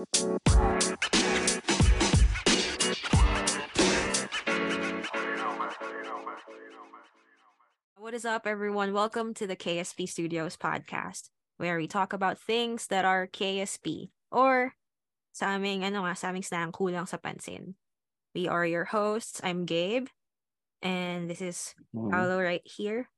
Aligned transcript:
What 0.00 0.08
is 8.14 8.24
up, 8.24 8.46
everyone? 8.46 8.94
Welcome 8.94 9.34
to 9.34 9.46
the 9.46 9.56
KSP 9.56 10.08
Studios 10.08 10.56
podcast, 10.56 11.28
where 11.58 11.76
we 11.76 11.86
talk 11.86 12.14
about 12.14 12.38
things 12.38 12.86
that 12.86 13.04
are 13.04 13.26
KSP 13.26 14.08
or 14.32 14.72
sa 15.32 15.52
aming, 15.52 15.84
ano 15.84 16.08
nga, 16.08 16.16
sa 16.16 16.32
aming 16.32 16.48
slang, 16.48 16.72
kulang 16.72 17.04
sa 17.06 17.18
pansin. 17.18 17.74
We 18.34 18.48
are 18.48 18.64
your 18.64 18.86
hosts. 18.86 19.42
I'm 19.44 19.66
Gabe, 19.66 20.08
and 20.80 21.28
this 21.28 21.42
is 21.42 21.74
Mm-hmm. 21.94 22.08
Paolo 22.08 22.40
right 22.40 22.64
here. 22.64 23.10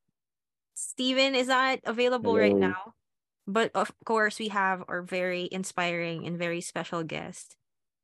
Steven 0.74 1.36
is 1.36 1.46
not 1.46 1.78
available 1.86 2.34
right 2.34 2.56
now, 2.56 2.98
but 3.46 3.70
of 3.74 3.92
course, 4.04 4.38
we 4.38 4.48
have 4.48 4.84
our 4.88 5.02
very 5.02 5.48
inspiring 5.50 6.26
and 6.26 6.38
very 6.38 6.60
special 6.60 7.02
guest, 7.02 7.56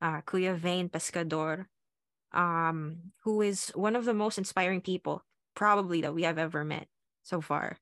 uh, 0.03 0.21
Kuya 0.23 0.57
Vane 0.57 0.89
Pescador, 0.89 1.67
um, 2.33 3.13
who 3.25 3.43
is 3.43 3.71
one 3.75 3.97
of 3.97 4.05
the 4.05 4.15
most 4.15 4.39
inspiring 4.39 4.81
people 4.81 5.25
probably 5.55 6.03
that 6.03 6.15
we 6.15 6.23
have 6.23 6.39
ever 6.39 6.65
met 6.65 6.87
so 7.23 7.41
far. 7.41 7.79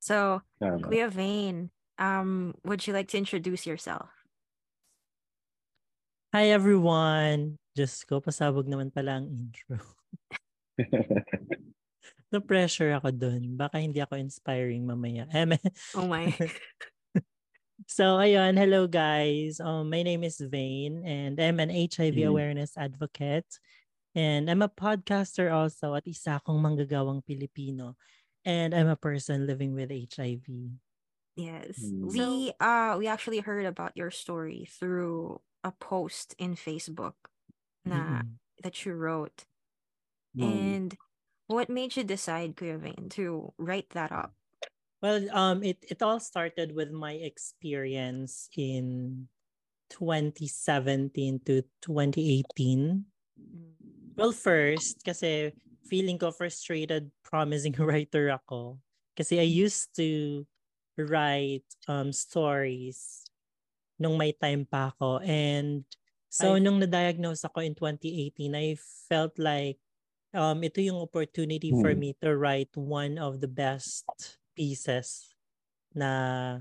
So, 0.00 0.42
Tama. 0.60 0.80
Kuya 0.80 1.10
Vane, 1.10 1.70
um, 1.98 2.54
would 2.64 2.86
you 2.86 2.92
like 2.92 3.08
to 3.08 3.18
introduce 3.18 3.66
yourself? 3.66 4.08
Hi 6.32 6.52
everyone! 6.52 7.56
Just 7.76 8.04
ko, 8.04 8.20
pasabog 8.20 8.68
naman 8.68 8.92
pala 8.92 9.24
ang 9.24 9.28
intro. 9.32 9.80
Na-pressure 12.36 12.92
ako 13.00 13.08
dun. 13.16 13.56
Baka 13.56 13.80
hindi 13.80 14.04
ako 14.04 14.20
inspiring 14.20 14.84
mamaya. 14.84 15.24
Em, 15.32 15.56
Oh 15.96 16.04
my. 16.04 16.28
so, 17.88 18.20
ayun. 18.20 18.52
Hello 18.60 18.84
guys. 18.84 19.56
Um, 19.56 19.88
my 19.88 20.04
name 20.04 20.20
is 20.20 20.36
Vane 20.36 21.00
and 21.00 21.40
I'm 21.40 21.60
an 21.64 21.72
HIV 21.72 22.20
Mhm. 22.20 22.28
awareness 22.28 22.76
advocate. 22.76 23.48
And 24.12 24.48
I'm 24.52 24.60
a 24.60 24.68
podcaster 24.68 25.48
also 25.52 25.96
at 25.96 26.04
isa 26.08 26.40
akong 26.40 26.60
manggagawang 26.60 27.24
Pilipino. 27.24 27.96
And 28.44 28.76
I'm 28.76 28.88
a 28.88 28.96
person 29.00 29.48
living 29.48 29.72
with 29.72 29.88
HIV. 29.92 30.44
Yes. 31.36 31.80
Mm. 31.80 32.04
We 32.12 32.28
uh 32.60 32.96
we 32.96 33.08
actually 33.08 33.40
heard 33.44 33.64
about 33.68 33.92
your 33.96 34.08
story 34.12 34.64
through 34.68 35.40
a 35.64 35.72
post 35.72 36.32
in 36.40 36.56
Facebook 36.56 37.16
na 37.84 38.24
Mm-mm. 38.24 38.40
that 38.64 38.76
you 38.88 38.92
wrote. 38.96 39.44
Mm. 40.32 40.44
And 40.44 40.90
what 41.46 41.70
made 41.70 41.96
you 41.96 42.04
decide, 42.04 42.56
Kuya 42.56 42.78
Vane, 42.78 43.08
to 43.18 43.52
write 43.58 43.90
that 43.90 44.12
up? 44.12 44.34
Well, 45.02 45.22
um, 45.30 45.62
it, 45.62 45.78
it 45.86 46.02
all 46.02 46.18
started 46.18 46.74
with 46.74 46.90
my 46.90 47.12
experience 47.12 48.48
in 48.56 49.28
2017 49.90 51.40
to 51.46 51.62
2018. 51.82 53.04
Well, 54.16 54.32
first, 54.32 55.04
kasi 55.04 55.52
feeling 55.86 56.18
ko 56.18 56.32
frustrated 56.32 57.12
promising 57.22 57.76
writer 57.78 58.32
ako. 58.32 58.80
Kasi 59.14 59.38
I 59.38 59.46
used 59.46 59.94
to 59.96 60.44
write 60.98 61.68
um, 61.86 62.10
stories 62.10 63.28
nung 64.00 64.18
may 64.18 64.32
time 64.32 64.64
pa 64.66 64.90
ako. 64.92 65.20
And 65.22 65.84
so, 66.28 66.56
I- 66.56 66.60
nung 66.60 66.80
na-diagnose 66.80 67.44
ako 67.44 67.60
in 67.62 67.76
2018, 67.76 68.56
I 68.56 68.76
felt 69.08 69.38
like 69.38 69.78
um, 70.36 70.60
ito 70.62 70.84
yung 70.84 71.00
opportunity 71.00 71.72
for 71.72 71.90
Hmm. 71.90 71.98
me 71.98 72.14
to 72.20 72.36
write 72.36 72.70
one 72.76 73.16
of 73.18 73.40
the 73.40 73.48
best 73.48 74.04
pieces 74.54 75.32
na 75.96 76.60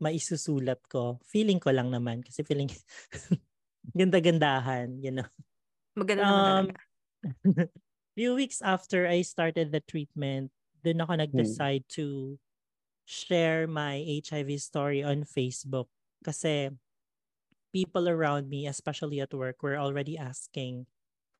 maisusulat 0.00 0.80
ko. 0.88 1.18
Feeling 1.26 1.60
ko 1.60 1.70
lang 1.74 1.90
naman. 1.92 2.22
Kasi 2.24 2.42
feeling 2.46 2.70
ganda-gandahan, 3.98 5.02
you 5.02 5.12
know. 5.12 5.28
Maganda 5.96 6.24
Um, 6.24 6.72
few 8.16 8.34
weeks 8.34 8.62
after 8.62 9.06
I 9.06 9.22
started 9.22 9.72
the 9.72 9.80
treatment, 9.80 10.52
dun 10.84 11.00
ako 11.00 11.16
nag-decide 11.16 11.84
to 11.96 12.38
share 13.06 13.66
my 13.66 13.98
HIV 13.98 14.58
story 14.60 15.02
on 15.02 15.24
Facebook 15.24 15.88
kasi 16.24 16.70
people 17.72 18.08
around 18.08 18.48
me, 18.48 18.66
especially 18.66 19.20
at 19.20 19.34
work, 19.34 19.62
were 19.62 19.76
already 19.78 20.18
asking 20.18 20.86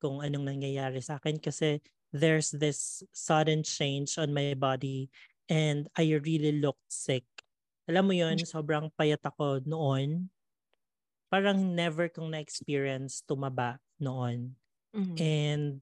kung 0.03 0.19
anong 0.19 0.51
nangyayari 0.51 0.99
sa 0.99 1.15
akin 1.23 1.39
kasi 1.39 1.79
there's 2.11 2.51
this 2.51 3.07
sudden 3.15 3.63
change 3.63 4.19
on 4.19 4.35
my 4.35 4.51
body 4.59 5.07
and 5.47 5.87
I 5.95 6.19
really 6.19 6.59
looked 6.59 6.91
sick. 6.91 7.25
Alam 7.87 8.11
mo 8.11 8.13
yun, 8.15 8.43
sobrang 8.43 8.91
payat 8.99 9.23
ako 9.23 9.63
noon. 9.63 10.27
Parang 11.31 11.73
never 11.75 12.07
kong 12.11 12.31
na-experience 12.35 13.25
tumaba 13.25 13.81
noon. 13.99 14.55
Mhm. 14.93 15.23
And 15.23 15.81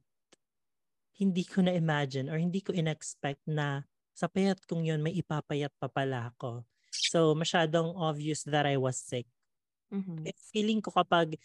hindi 1.22 1.44
ko 1.46 1.62
na-imagine 1.64 2.28
or 2.32 2.38
hindi 2.40 2.60
ko 2.64 2.72
in-expect 2.74 3.44
na 3.48 3.86
sa 4.12 4.28
payat 4.28 4.60
kong 4.68 4.84
yun, 4.88 5.02
may 5.04 5.16
ipapayat 5.16 5.72
pa 5.80 5.88
pala 5.88 6.32
ako. 6.36 6.68
So, 6.92 7.32
masyadong 7.34 7.96
obvious 7.96 8.44
that 8.44 8.68
I 8.68 8.76
was 8.76 9.00
sick. 9.00 9.28
Mhm. 9.92 10.28
Eh, 10.28 10.36
Feeling 10.54 10.82
ko 10.86 10.94
kapag 10.94 11.38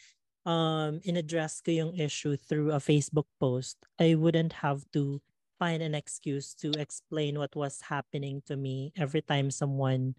um, 0.46 1.00
in-address 1.04 1.60
ko 1.60 1.72
yung 1.72 1.92
issue 1.98 2.36
through 2.38 2.72
a 2.72 2.80
Facebook 2.80 3.26
post, 3.40 3.78
I 4.00 4.14
wouldn't 4.16 4.62
have 4.64 4.86
to 4.94 5.20
find 5.58 5.82
an 5.82 5.94
excuse 5.94 6.54
to 6.62 6.72
explain 6.78 7.38
what 7.38 7.56
was 7.56 7.88
happening 7.92 8.42
to 8.46 8.56
me 8.56 8.92
every 8.96 9.22
time 9.22 9.50
someone 9.50 10.16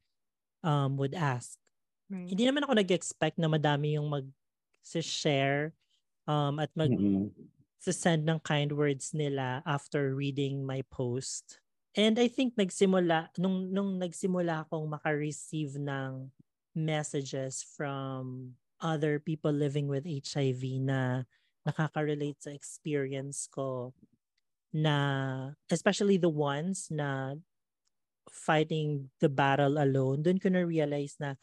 um, 0.63 0.97
would 0.97 1.15
ask 1.15 1.59
Right. 2.09 2.29
hindi 2.29 2.47
naman 2.47 2.63
ako 2.67 2.79
nag-expect 2.79 3.39
na 3.39 3.47
madami 3.51 3.95
yung 3.95 4.07
mag-share 4.11 5.73
um, 6.27 6.59
at 6.59 6.71
mag 6.75 6.91
Mm-mm. 6.91 7.31
send 7.79 8.27
ng 8.27 8.39
kind 8.44 8.75
words 8.75 9.13
nila 9.15 9.63
after 9.65 10.11
reading 10.15 10.65
my 10.65 10.83
post. 10.91 11.59
And 11.95 12.19
I 12.19 12.27
think 12.27 12.55
nagsimula, 12.59 13.31
nung, 13.39 13.71
nung 13.71 13.97
nagsimula 13.97 14.67
akong 14.67 14.85
maka-receive 14.91 15.79
ng 15.79 16.29
messages 16.75 17.63
from 17.63 18.53
other 18.81 19.19
people 19.19 19.51
living 19.51 19.88
with 19.88 20.05
HIV 20.05 20.81
na 20.81 21.23
nakaka-relate 21.67 22.39
sa 22.39 22.51
experience 22.51 23.47
ko 23.51 23.93
na 24.73 25.51
especially 25.71 26.17
the 26.17 26.31
ones 26.31 26.88
na 26.91 27.35
fighting 28.31 29.09
the 29.19 29.29
battle 29.29 29.77
alone, 29.79 30.21
dun 30.23 30.39
ko 30.39 30.49
na-realize 30.49 31.15
na 31.19 31.35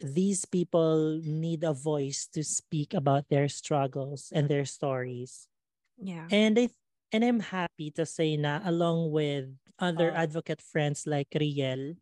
these 0.00 0.44
people 0.44 1.20
need 1.24 1.64
a 1.64 1.72
voice 1.72 2.26
to 2.28 2.42
speak 2.44 2.92
about 2.94 3.28
their 3.30 3.48
struggles 3.48 4.30
and 4.34 4.48
their 4.48 4.64
stories. 4.64 5.48
Yeah. 5.96 6.26
And 6.30 6.58
I 6.58 6.68
and 7.12 7.24
I'm 7.24 7.40
happy 7.40 7.90
to 7.96 8.04
say 8.04 8.36
na 8.36 8.60
along 8.64 9.12
with 9.12 9.54
other 9.78 10.12
Uh, 10.12 10.18
advocate 10.26 10.60
friends 10.62 11.06
like 11.06 11.30
Riel, 11.34 11.94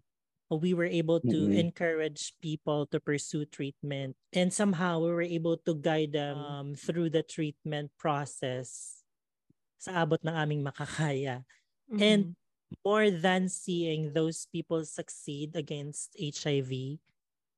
we 0.58 0.74
were 0.74 0.86
able 0.88 1.20
to 1.32 1.48
Mhm. 1.48 1.52
encourage 1.52 2.34
people 2.42 2.86
to 2.88 3.00
pursue 3.00 3.44
treatment 3.46 4.16
and 4.32 4.52
somehow 4.52 5.00
we 5.00 5.10
were 5.10 5.22
able 5.24 5.56
to 5.58 5.74
guide 5.74 6.12
them 6.12 6.36
um, 6.36 6.74
through 6.74 7.10
the 7.10 7.22
treatment 7.22 7.90
process 7.98 9.02
sa 9.78 10.02
abot 10.04 10.22
ng 10.24 10.34
aming 10.34 10.62
makakaya. 10.64 11.44
And 11.98 12.26
Mhm. 12.26 12.34
more 12.84 13.10
than 13.10 13.48
seeing 13.48 14.14
those 14.14 14.46
people 14.46 14.84
succeed 14.86 15.56
against 15.56 16.16
HIV, 16.18 17.00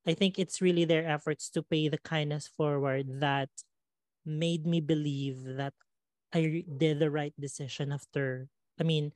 I 0.06 0.14
think 0.14 0.38
it's 0.38 0.62
really 0.62 0.84
their 0.84 1.06
efforts 1.06 1.50
to 1.52 1.62
pay 1.62 1.88
the 1.88 1.98
kindness 2.00 2.48
forward 2.48 3.20
that 3.20 3.50
made 4.24 4.66
me 4.66 4.80
believe 4.80 5.44
that 5.44 5.74
I 6.32 6.64
did 6.66 6.98
the 6.98 7.10
right 7.10 7.34
decision 7.38 7.92
after. 7.92 8.50
I 8.78 8.84
mean, 8.84 9.12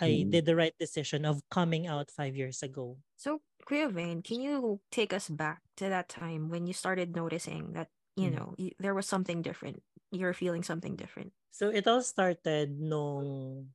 I, 0.00 0.26
Mm. 0.26 0.30
did 0.30 0.44
the 0.46 0.56
right 0.58 0.74
decision 0.78 1.24
of 1.24 1.42
coming 1.50 1.86
out 1.86 2.10
five 2.10 2.34
years 2.34 2.62
ago. 2.62 2.98
So, 3.16 3.42
Kuya 3.64 3.90
Vane, 3.92 4.22
can 4.22 4.42
you 4.42 4.80
take 4.90 5.12
us 5.14 5.30
back 5.30 5.62
to 5.78 5.88
that 5.88 6.08
time 6.10 6.50
when 6.50 6.66
you 6.66 6.74
started 6.74 7.14
noticing 7.14 7.72
that, 7.78 7.88
you 8.16 8.30
Mm. 8.30 8.34
know, 8.34 8.48
y- 8.58 8.74
there 8.78 8.94
was 8.94 9.06
something 9.06 9.40
different? 9.40 9.82
You're 10.10 10.34
feeling 10.34 10.62
something 10.62 10.94
different. 10.98 11.32
So 11.54 11.70
it 11.70 11.86
all 11.86 12.02
started 12.02 12.74
nung 12.82 13.70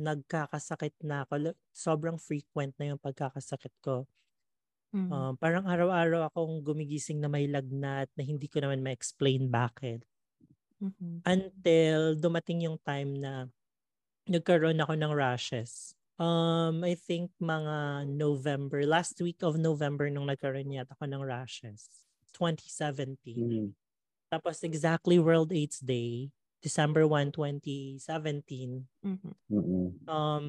nagkakasakit 0.00 0.96
na 1.04 1.24
ako. 1.28 1.52
Sobrang 1.70 2.16
frequent 2.18 2.74
na 2.80 2.92
yung 2.96 3.00
pagkakasakit 3.00 3.72
ko. 3.84 4.08
Mhm. 4.94 5.12
Um, 5.12 5.32
parang 5.36 5.68
araw-araw 5.68 6.30
akong 6.32 6.64
gumigising 6.64 7.20
na 7.20 7.28
may 7.28 7.44
lagnat 7.46 8.08
na 8.16 8.22
hindi 8.24 8.48
ko 8.48 8.60
naman 8.64 8.80
ma-explain 8.80 9.48
bakit. 9.52 10.02
Mhm. 10.80 11.22
Until 11.24 12.16
dumating 12.18 12.64
yung 12.68 12.78
time 12.82 13.16
na 13.16 13.48
nagkaroon 14.28 14.80
ako 14.80 14.94
ng 14.96 15.12
rashes. 15.12 15.94
Um, 16.14 16.86
I 16.86 16.94
think 16.94 17.34
mga 17.42 18.06
November, 18.06 18.86
last 18.86 19.18
week 19.18 19.42
of 19.42 19.58
November 19.58 20.06
nung 20.08 20.30
nagkaroon 20.30 20.70
yata 20.70 20.94
ako 20.94 21.10
ng 21.10 21.22
rashes. 21.22 21.90
2017. 22.38 23.18
Mm. 23.34 23.68
Tapos 24.30 24.62
exactly 24.62 25.18
World 25.18 25.50
AIDS 25.54 25.78
Day, 25.78 26.30
December 26.62 27.06
1, 27.06 27.30
2017, 27.30 28.88
Mhm. 29.04 29.32
Mm-mm. 29.52 29.86
um, 30.08 30.46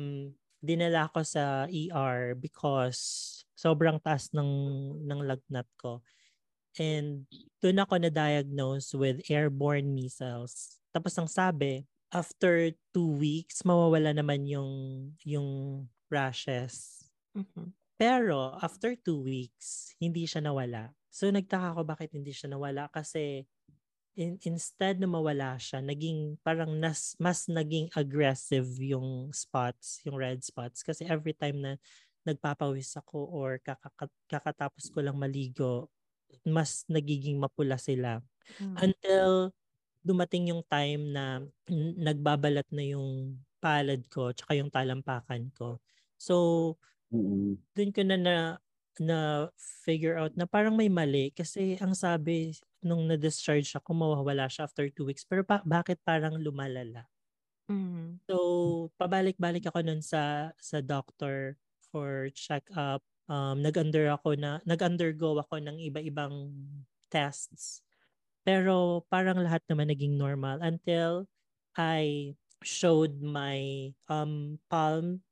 dinala 0.63 1.11
ko 1.13 1.21
sa 1.21 1.69
ER 1.69 2.33
because 2.33 3.43
sobrang 3.53 4.01
taas 4.01 4.31
ng, 4.33 4.49
ng 5.05 5.21
lagnat 5.27 5.67
ko. 5.77 6.01
And 6.75 7.29
doon 7.61 7.79
ako 7.79 8.01
na-diagnose 8.01 8.91
with 8.97 9.23
airborne 9.31 9.93
measles. 9.95 10.81
Tapos 10.91 11.15
ang 11.15 11.29
sabi, 11.29 11.85
after 12.15 12.71
two 12.95 13.11
weeks, 13.19 13.67
mawawala 13.67 14.15
naman 14.15 14.47
yung, 14.47 14.71
yung 15.27 15.49
rashes. 16.07 17.03
Mhm. 17.35 17.75
Pero 17.99 18.55
after 18.59 18.95
two 18.95 19.19
weeks, 19.23 19.95
hindi 19.99 20.23
siya 20.27 20.43
nawala. 20.43 20.95
So 21.11 21.27
nagtaka 21.31 21.75
ako 21.75 21.81
bakit 21.87 22.11
hindi 22.15 22.31
siya 22.35 22.51
nawala 22.51 22.87
kasi 22.91 23.47
in, 24.15 24.39
instead 24.47 24.99
na 24.99 25.07
mawala 25.07 25.59
siya, 25.59 25.83
naging 25.83 26.39
parang 26.43 26.75
nas, 26.79 27.15
mas 27.19 27.47
naging 27.51 27.91
aggressive 27.95 28.67
yung 28.79 29.31
spots, 29.35 29.99
yung 30.07 30.15
red 30.19 30.43
spots. 30.43 30.83
Kasi 30.83 31.07
every 31.07 31.35
time 31.35 31.59
na 31.63 31.71
nagpapawis 32.27 32.95
ako 32.99 33.27
or 33.31 33.59
kakaka, 33.61 34.07
kakatapos 34.31 34.89
ko 34.91 35.03
lang 35.03 35.19
maligo, 35.19 35.91
mas 36.47 36.83
nagiging 36.89 37.37
mapula 37.39 37.77
sila. 37.79 38.23
Mm. 38.59 38.75
Until 38.79 39.51
dumating 40.05 40.53
yung 40.53 40.63
time 40.69 41.09
na 41.11 41.41
nagbabalat 41.99 42.67
na 42.71 42.83
yung 42.85 43.41
palad 43.59 44.05
ko 44.13 44.29
tsaka 44.31 44.53
yung 44.57 44.69
talampakan 44.69 45.49
ko. 45.57 45.81
So, 46.21 46.77
Mm-mm. 47.11 47.57
doon 47.75 47.91
ko 47.95 48.01
na 48.07 48.17
na 48.19 48.35
na 48.99 49.17
figure 49.83 50.15
out 50.15 50.33
na 50.39 50.47
parang 50.47 50.75
may 50.79 50.87
mali 50.87 51.27
kasi 51.35 51.75
ang 51.83 51.91
sabi 51.91 52.55
nung 52.79 53.03
na-discharge 53.11 53.67
ako 53.75 53.89
mawawala 53.91 54.47
siya 54.47 54.63
after 54.67 54.87
two 54.87 55.03
weeks 55.09 55.27
pero 55.27 55.43
pa, 55.43 55.59
bakit 55.67 55.99
parang 56.07 56.39
lumalala 56.39 57.03
Mhm. 57.69 58.19
so 58.25 58.35
pabalik-balik 58.97 59.65
ako 59.69 59.85
nun 59.85 60.01
sa 60.01 60.53
sa 60.57 60.81
doctor 60.81 61.57
for 61.93 62.29
check 62.33 62.65
up 62.73 63.01
um 63.29 63.61
nag-under 63.61 64.09
ako 64.13 64.33
na 64.37 64.61
nag-undergo 64.65 65.37
ako 65.41 65.61
ng 65.61 65.77
iba-ibang 65.81 66.33
tests 67.09 67.85
pero 68.45 69.03
parang 69.09 69.41
lahat 69.41 69.65
naman 69.67 69.89
naging 69.89 70.15
normal 70.15 70.61
until 70.61 71.25
I 71.75 72.33
showed 72.63 73.19
my 73.19 73.91
um 74.07 74.61
palm 74.71 75.25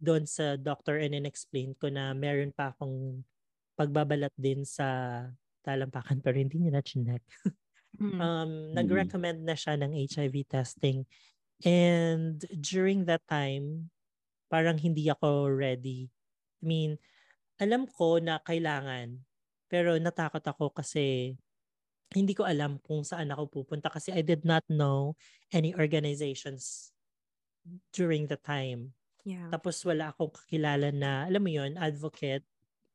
doon 0.00 0.24
sa 0.24 0.56
doctor 0.56 0.96
and 1.00 1.12
then 1.12 1.26
explain 1.28 1.74
ko 1.76 1.90
na 1.90 2.14
meron 2.16 2.54
pa 2.54 2.72
akong 2.72 3.26
pagbabalat 3.74 4.32
din 4.38 4.62
sa 4.62 5.20
talampakan 5.66 6.22
pero 6.22 6.38
hindi 6.38 6.62
niya 6.62 6.72
na 6.78 6.84
chinek. 6.84 7.22
Mhm. 7.98 8.20
um, 8.22 8.52
nag-recommend 8.76 9.42
na 9.42 9.56
siya 9.58 9.74
ng 9.80 9.92
HIV 9.96 10.46
testing. 10.46 11.08
And 11.64 12.38
during 12.60 13.06
that 13.08 13.24
time, 13.26 13.90
parang 14.52 14.78
hindi 14.78 15.08
ako 15.08 15.50
ready. 15.50 16.12
I 16.60 16.64
mean, 16.64 16.90
alam 17.58 17.88
ko 17.88 18.18
na 18.20 18.42
kailangan, 18.42 19.22
pero 19.70 19.96
natakot 19.98 20.42
ako 20.44 20.74
kasi 20.74 21.34
hindi 22.14 22.32
ko 22.32 22.46
alam 22.46 22.78
kung 22.80 23.02
saan 23.02 23.30
ako 23.34 23.50
pupunta 23.62 23.90
kasi 23.90 24.14
I 24.14 24.22
did 24.22 24.46
not 24.46 24.62
know 24.70 25.18
any 25.50 25.74
organizations 25.74 26.94
during 27.92 28.28
the 28.30 28.38
time. 28.38 28.94
Yeah. 29.24 29.48
Tapos 29.50 29.80
wala 29.88 30.12
akong 30.12 30.32
kakilala 30.36 30.92
na, 30.92 31.24
alam 31.26 31.42
mo 31.42 31.50
yon 31.50 31.74
advocate. 31.80 32.44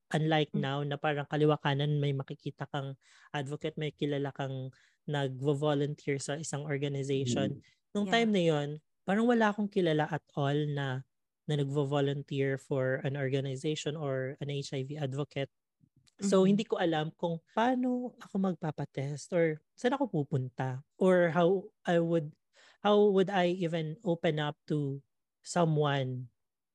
Unlike 0.09 0.57
Mm. 0.57 0.61
now 0.61 0.79
na 0.81 0.97
parang 0.97 1.25
kaliwa 1.29 1.57
kanan 1.61 2.01
may 2.01 2.13
makikita 2.17 2.65
kang 2.69 2.97
advocate, 3.33 3.77
may 3.77 3.93
kilala 3.93 4.33
kang 4.33 4.73
nagvo-volunteer 5.05 6.17
sa 6.21 6.37
isang 6.37 6.65
organization. 6.65 7.61
Nung 7.93 8.09
Yeah. 8.09 8.13
time 8.21 8.29
na 8.33 8.43
yon 8.45 8.69
parang 9.05 9.25
wala 9.29 9.49
akong 9.53 9.69
kilala 9.69 10.05
at 10.09 10.21
all 10.37 10.57
na 10.69 11.01
na 11.49 11.53
nagvo-volunteer 11.57 12.61
for 12.61 13.01
an 13.01 13.17
organization 13.17 13.97
or 13.97 14.37
an 14.37 14.53
HIV 14.53 14.93
advocate. 15.01 15.49
So, 16.19 16.43
Mhm. 16.43 16.49
hindi 16.49 16.67
ko 16.67 16.75
alam 16.79 17.11
kung 17.15 17.39
paano 17.55 18.15
ako 18.19 18.35
magpapatest 18.53 19.31
or 19.35 19.63
saan 19.75 19.95
ako 19.95 20.11
pupunta 20.11 20.83
or 20.99 21.31
how 21.31 21.71
I 21.87 21.99
would 22.03 22.35
how 22.83 22.99
would 23.11 23.31
I 23.31 23.55
even 23.63 23.99
open 24.03 24.39
up 24.39 24.59
to 24.71 24.99
someone 25.43 26.31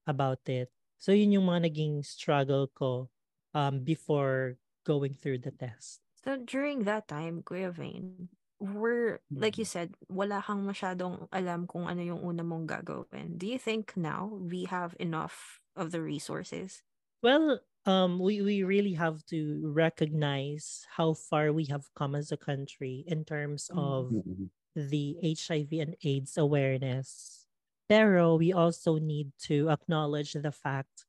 about 0.08 0.44
it. 0.48 0.72
So, 1.00 1.12
yun 1.12 1.36
yung 1.36 1.48
mga 1.48 1.68
naging 1.72 2.04
struggle 2.04 2.68
ko 2.72 3.12
um, 3.52 3.84
before 3.84 4.56
going 4.84 5.12
through 5.16 5.44
the 5.44 5.52
test. 5.52 6.00
So 6.24 6.36
during 6.38 6.84
that 6.84 7.06
time, 7.08 7.42
Kuya 7.42 7.70
Vane, 7.72 8.28
were 8.58 9.20
like 9.34 9.58
you 9.58 9.64
said, 9.64 9.94
wala 10.08 10.40
kang 10.42 10.64
masyadong 10.64 11.28
alam 11.30 11.66
kung 11.68 11.84
ano 11.86 12.00
yung 12.02 12.22
una 12.24 12.42
mong 12.42 12.66
gagawin. 12.66 13.36
Do 13.36 13.46
you 13.46 13.58
think 13.58 13.96
now 13.96 14.26
we 14.26 14.64
have 14.64 14.96
enough 14.98 15.60
of 15.76 15.90
the 15.92 16.00
resources? 16.00 16.82
Well, 17.22 17.60
um, 17.86 18.18
we, 18.18 18.40
we 18.42 18.62
really 18.62 18.94
have 18.94 19.24
to 19.26 19.60
recognize 19.72 20.86
how 20.96 21.14
far 21.14 21.52
we 21.52 21.66
have 21.66 21.92
come 21.94 22.14
as 22.14 22.32
a 22.32 22.36
country 22.36 23.04
in 23.06 23.24
terms 23.24 23.70
of 23.76 24.12
Mm-mm. 24.12 24.50
the 24.74 25.18
HIV 25.22 25.80
and 25.80 25.96
AIDS 26.04 26.36
awareness. 26.38 27.46
Pero 27.88 28.36
we 28.36 28.52
also 28.52 28.98
need 28.98 29.32
to 29.50 29.70
acknowledge 29.70 30.32
the 30.32 30.52
fact 30.52 31.04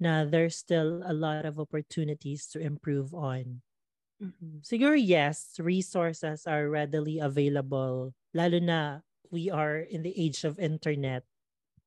na 0.00 0.24
there's 0.24 0.56
still 0.56 1.02
a 1.04 1.12
lot 1.14 1.44
of 1.46 1.58
opportunities 1.58 2.46
to 2.48 2.60
improve 2.60 3.14
on. 3.14 3.62
Mhm. 4.22 4.62
Siguro 4.66 4.98
yes, 4.98 5.58
resources 5.60 6.46
are 6.46 6.68
readily 6.68 7.18
available, 7.18 8.14
lalo 8.34 8.58
na 8.58 9.00
we 9.30 9.50
are 9.50 9.78
in 9.78 10.02
the 10.02 10.14
age 10.18 10.42
of 10.44 10.58
internet. 10.58 11.22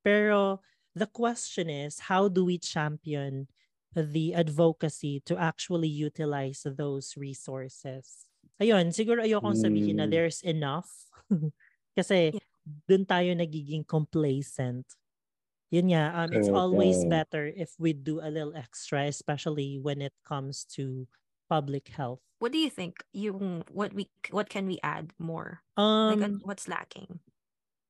Pero 0.03 0.61
the 0.95 1.07
question 1.07 1.69
is, 1.69 2.07
how 2.11 2.27
do 2.27 2.45
we 2.45 2.57
champion 2.57 3.47
the 3.95 4.33
advocacy 4.33 5.19
to 5.27 5.37
actually 5.37 5.89
utilize 5.89 6.63
those 6.65 7.17
resources? 7.17 8.25
Ayun, 8.61 8.93
siguro 8.93 9.23
ayokong 9.25 9.57
sabihin 9.57 9.97
na 9.99 10.05
Mm. 10.05 10.11
there's 10.11 10.41
enough. 10.43 11.09
Kasi 11.97 12.31
Yeah. 12.31 12.39
dun 12.87 13.05
tayo 13.05 13.33
nagiging 13.35 13.83
complacent. 13.87 14.85
Yun 15.71 15.91
nga, 15.95 16.11
um, 16.15 16.33
it's 16.33 16.49
Correct, 16.49 16.51
always 16.51 17.03
yeah. 17.03 17.09
better 17.09 17.47
if 17.47 17.75
we 17.79 17.93
do 17.93 18.19
a 18.21 18.29
little 18.31 18.55
extra, 18.55 19.07
especially 19.07 19.79
when 19.79 20.01
it 20.01 20.13
comes 20.27 20.65
to 20.77 21.07
public 21.49 21.89
health. 21.89 22.21
What 22.39 22.51
do 22.51 22.57
you 22.57 22.69
think? 22.69 23.05
Yung 23.13 23.63
what 23.71 23.93
we 23.93 24.09
what 24.31 24.49
can 24.49 24.65
we 24.67 24.79
add 24.83 25.13
more? 25.17 25.63
Um, 25.77 26.19
like 26.19 26.41
what's 26.41 26.67
lacking? 26.67 27.21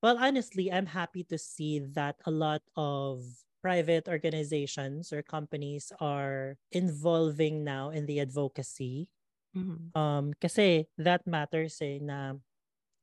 well, 0.01 0.17
honestly, 0.17 0.71
I'm 0.71 0.87
happy 0.87 1.23
to 1.25 1.37
see 1.37 1.79
that 1.79 2.21
a 2.25 2.31
lot 2.31 2.63
of 2.75 3.43
private 3.61 4.07
organizations 4.09 5.13
or 5.13 5.21
companies 5.23 5.91
are 6.01 6.57
involving 6.71 7.63
now 7.63 7.89
in 7.89 8.05
the 8.05 8.19
advocacy. 8.19 9.09
Mhm. 9.53 9.93
Um, 9.95 10.31
kasi 10.39 10.87
that 10.97 11.27
matters 11.27 11.79
eh, 11.83 11.99
na 11.99 12.39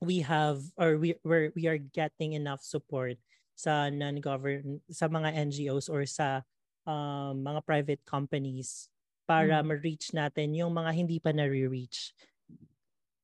we 0.00 0.20
have 0.24 0.72
or 0.78 0.98
we 0.98 1.16
we're, 1.24 1.52
we 1.56 1.66
are 1.68 1.78
getting 1.78 2.32
enough 2.34 2.62
support 2.64 3.18
sa 3.56 3.90
non-government 3.90 4.82
sa 4.92 5.08
mga 5.08 5.34
NGOs 5.34 5.88
or 5.90 6.06
sa 6.06 6.42
um, 6.86 7.42
mga 7.44 7.60
private 7.66 8.02
companies 8.06 8.88
para 9.28 9.60
Mm. 9.60 9.66
ma-reach 9.66 10.12
natin 10.16 10.54
yung 10.56 10.72
mga 10.74 10.92
hindi 10.96 11.18
pa 11.20 11.32
na-reach. 11.34 12.14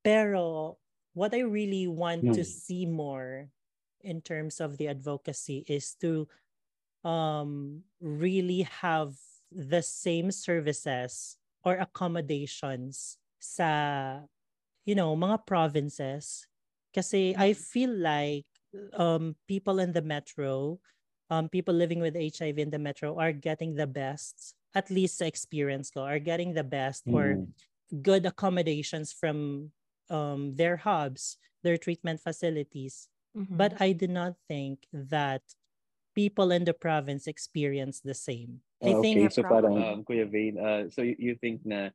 Pero 0.04 0.78
what 1.14 1.35
I 1.35 1.40
really 1.40 1.87
want 1.87 2.32
to 2.32 2.44
Mm. 2.44 2.44
see 2.44 2.85
more 2.87 3.50
in 4.00 4.20
terms 4.20 4.61
of 4.61 4.76
the 4.76 4.88
advocacy 4.88 5.64
is 5.66 5.94
to 6.04 6.28
um, 7.04 7.84
really 8.00 8.62
have 8.62 9.16
the 9.52 9.82
same 9.82 10.30
services 10.32 11.38
or 11.64 11.76
accommodations 11.76 13.18
sa 13.40 14.23
you 14.84 14.94
know 14.94 15.16
mga 15.16 15.46
provinces 15.46 16.46
kasi 16.94 17.34
I 17.37 17.52
feel 17.54 17.90
like 17.92 18.46
um 18.96 19.37
people 19.49 19.78
in 19.78 19.92
the 19.92 20.02
metro 20.02 20.80
um 21.30 21.49
people 21.49 21.75
living 21.75 22.00
with 22.00 22.16
HIV 22.16 22.58
in 22.58 22.70
the 22.70 22.78
metro 22.82 23.18
are 23.18 23.32
getting 23.32 23.75
the 23.76 23.87
best 23.87 24.54
at 24.75 24.90
least 24.90 25.18
sa 25.18 25.26
experience 25.26 25.90
ko 25.90 26.02
are 26.04 26.20
getting 26.23 26.54
the 26.54 26.66
best 26.66 27.06
or 27.11 27.40
Mm. 27.40 27.54
good 28.02 28.26
accommodations 28.26 29.12
from 29.12 29.70
um 30.11 30.56
their 30.56 30.78
hubs 30.82 31.38
their 31.62 31.78
treatment 31.78 32.20
facilities 32.20 33.08
Mhm. 33.34 33.56
but 33.56 33.78
I 33.80 33.92
do 33.92 34.08
not 34.08 34.37
think 34.49 34.87
that 34.92 35.42
people 36.14 36.50
in 36.54 36.64
the 36.64 36.75
province 36.75 37.26
experience 37.26 38.00
the 38.00 38.14
same. 38.14 38.62
I 38.83 38.92
Ah, 38.92 39.00
think 39.00 39.18
okay, 39.18 39.28
so 39.33 39.42
parang 39.42 39.76
um, 39.78 39.99
Kuya 40.04 40.28
Vane, 40.28 40.59
uh, 40.61 40.83
so 40.90 41.02
you, 41.02 41.16
you 41.18 41.35
think 41.40 41.64
na 41.64 41.90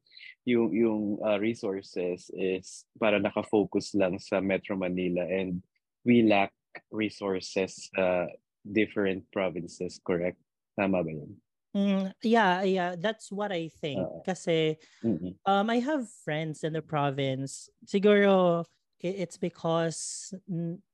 yung 0.46 0.74
yung 0.74 1.02
uh, 1.22 1.38
resources 1.38 2.32
is 2.34 2.84
para 2.98 3.22
nakafocus 3.22 3.94
lang 3.94 4.18
sa 4.18 4.42
Metro 4.42 4.74
Manila 4.76 5.22
and 5.22 5.62
we 6.02 6.26
lack 6.26 6.52
resources 6.90 7.90
sa 7.94 8.28
different 8.66 9.26
provinces, 9.32 10.02
correct? 10.02 10.42
Tama 10.74 11.04
ba 11.06 11.12
yun? 11.12 11.32
Mm, 11.78 12.10
yeah, 12.26 12.66
yeah, 12.66 12.96
that's 12.98 13.30
what 13.30 13.54
I 13.54 13.70
think. 13.70 14.02
Oo. 14.02 14.26
Kasi 14.26 14.82
Mm-mm. 15.06 15.38
um, 15.46 15.70
I 15.70 15.78
have 15.86 16.10
friends 16.26 16.66
in 16.66 16.74
the 16.74 16.82
province. 16.82 17.70
Siguro 17.86 18.66
it's 19.02 19.38
because 19.38 20.34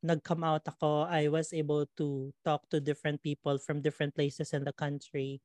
nag-come 0.04 0.44
out 0.44 0.68
ako, 0.68 1.10
I 1.10 1.28
was 1.28 1.54
able 1.54 1.86
to 1.98 2.34
talk 2.46 2.70
to 2.70 2.80
different 2.80 3.22
people 3.22 3.58
from 3.58 3.82
different 3.82 4.16
places 4.16 4.54
in 4.54 4.64
the 4.64 4.74
country. 4.74 5.42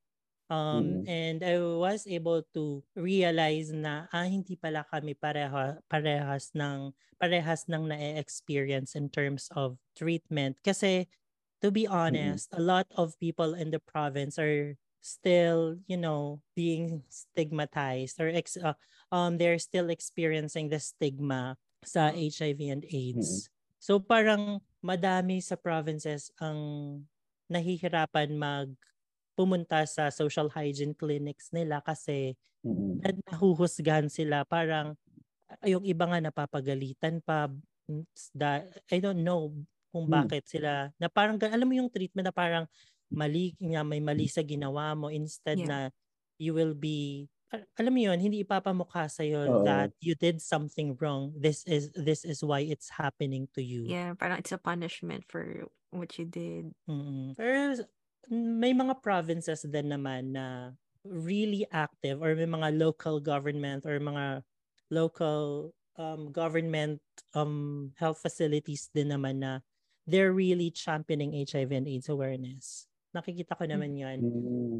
Um, 0.50 1.06
Mm. 1.06 1.08
And 1.08 1.38
I 1.46 1.62
was 1.62 2.10
able 2.10 2.42
to 2.58 2.82
realize 2.98 3.70
na 3.70 4.10
ah, 4.10 4.26
hindi 4.26 4.58
pala 4.58 4.82
kami 4.82 5.14
pareha, 5.14 5.78
parehas 5.86 6.50
ng 6.58 6.90
parehas 7.22 7.70
ng 7.70 7.86
na-experience 7.86 8.98
in 8.98 9.06
terms 9.08 9.46
of 9.54 9.78
treatment. 9.94 10.58
Kasi 10.66 11.06
to 11.62 11.70
be 11.70 11.86
honest, 11.86 12.50
a 12.52 12.60
lot 12.60 12.90
of 12.98 13.14
people 13.20 13.54
in 13.54 13.70
the 13.70 13.78
province 13.78 14.42
are 14.42 14.74
still, 15.00 15.78
you 15.86 15.96
know, 15.96 16.42
being 16.56 17.06
stigmatized 17.08 18.18
or 18.20 18.28
ex- 18.28 18.58
uh, 18.60 18.74
um 19.14 19.38
they're 19.38 19.58
still 19.62 19.88
experiencing 19.88 20.68
the 20.68 20.80
stigma 20.82 21.56
sa 21.84 22.12
HIV 22.12 22.60
and 22.68 22.84
AIDS. 22.88 23.48
So 23.80 23.96
parang 24.00 24.60
madami 24.84 25.40
sa 25.40 25.56
provinces 25.56 26.28
ang 26.40 26.58
nahihirapan 27.48 28.36
mag 28.36 28.68
pumunta 29.34 29.82
sa 29.88 30.12
social 30.12 30.52
hygiene 30.52 30.92
clinics 30.92 31.48
nila 31.56 31.80
kasi 31.80 32.36
Mm-mm. 32.60 33.00
na- 33.00 33.16
nahuhusgahan 33.32 34.12
sila 34.12 34.44
parang 34.44 34.92
yung 35.64 35.82
iba 35.88 36.04
nga 36.06 36.20
napapagalitan 36.20 37.24
pa 37.24 37.48
mm, 37.88 38.04
da, 38.36 38.62
I 38.92 39.00
don't 39.00 39.24
know 39.24 39.50
kung 39.90 40.06
Hmm. 40.06 40.14
bakit 40.22 40.46
sila 40.46 40.92
na 41.00 41.08
parang 41.08 41.40
alam 41.40 41.66
mo 41.66 41.74
yung 41.74 41.90
treatment 41.90 42.28
na 42.28 42.36
parang 42.36 42.68
mali 43.10 43.56
nga 43.58 43.82
may 43.82 43.98
mali 43.98 44.28
sa 44.30 44.44
ginawa 44.44 44.92
mo 44.94 45.08
instead 45.10 45.58
Yeah. 45.58 45.66
na 45.66 45.78
you 46.38 46.52
will 46.54 46.76
be 46.76 47.26
alam 47.50 47.92
mo 47.92 48.00
yun 48.00 48.18
hindi 48.22 48.46
ipapamukha 48.46 49.10
sa 49.10 49.26
Oo. 49.26 49.66
that 49.66 49.90
you 49.98 50.14
did 50.14 50.38
something 50.38 50.94
wrong 51.02 51.34
this 51.34 51.66
is 51.66 51.90
this 51.98 52.22
is 52.22 52.46
why 52.46 52.62
it's 52.62 52.94
happening 52.94 53.50
to 53.50 53.58
you 53.58 53.90
Yeah, 53.90 54.14
parang 54.14 54.38
it's 54.38 54.54
a 54.54 54.60
punishment 54.60 55.26
for 55.26 55.66
what 55.90 56.14
you 56.18 56.26
did. 56.26 56.70
Mm. 56.86 57.34
Pero 57.34 57.82
may 58.30 58.70
mga 58.70 59.02
provinces 59.02 59.66
din 59.66 59.90
naman 59.90 60.38
na 60.38 60.76
really 61.02 61.66
active 61.74 62.22
or 62.22 62.38
may 62.38 62.46
mga 62.46 62.78
local 62.78 63.18
government 63.18 63.82
or 63.82 63.98
mga 63.98 64.46
local 64.92 65.72
um, 65.98 66.30
government 66.30 67.02
um, 67.34 67.90
health 67.98 68.22
facilities 68.22 68.88
din 68.94 69.10
naman 69.10 69.42
na 69.42 69.60
they're 70.06 70.34
really 70.34 70.70
championing 70.70 71.34
HIV 71.34 71.70
and 71.74 71.88
AIDS 71.90 72.08
awareness. 72.08 72.86
Nakikita 73.10 73.58
ko 73.58 73.66
naman 73.66 73.98
yan. 73.98 74.18
Mm. 74.22 74.78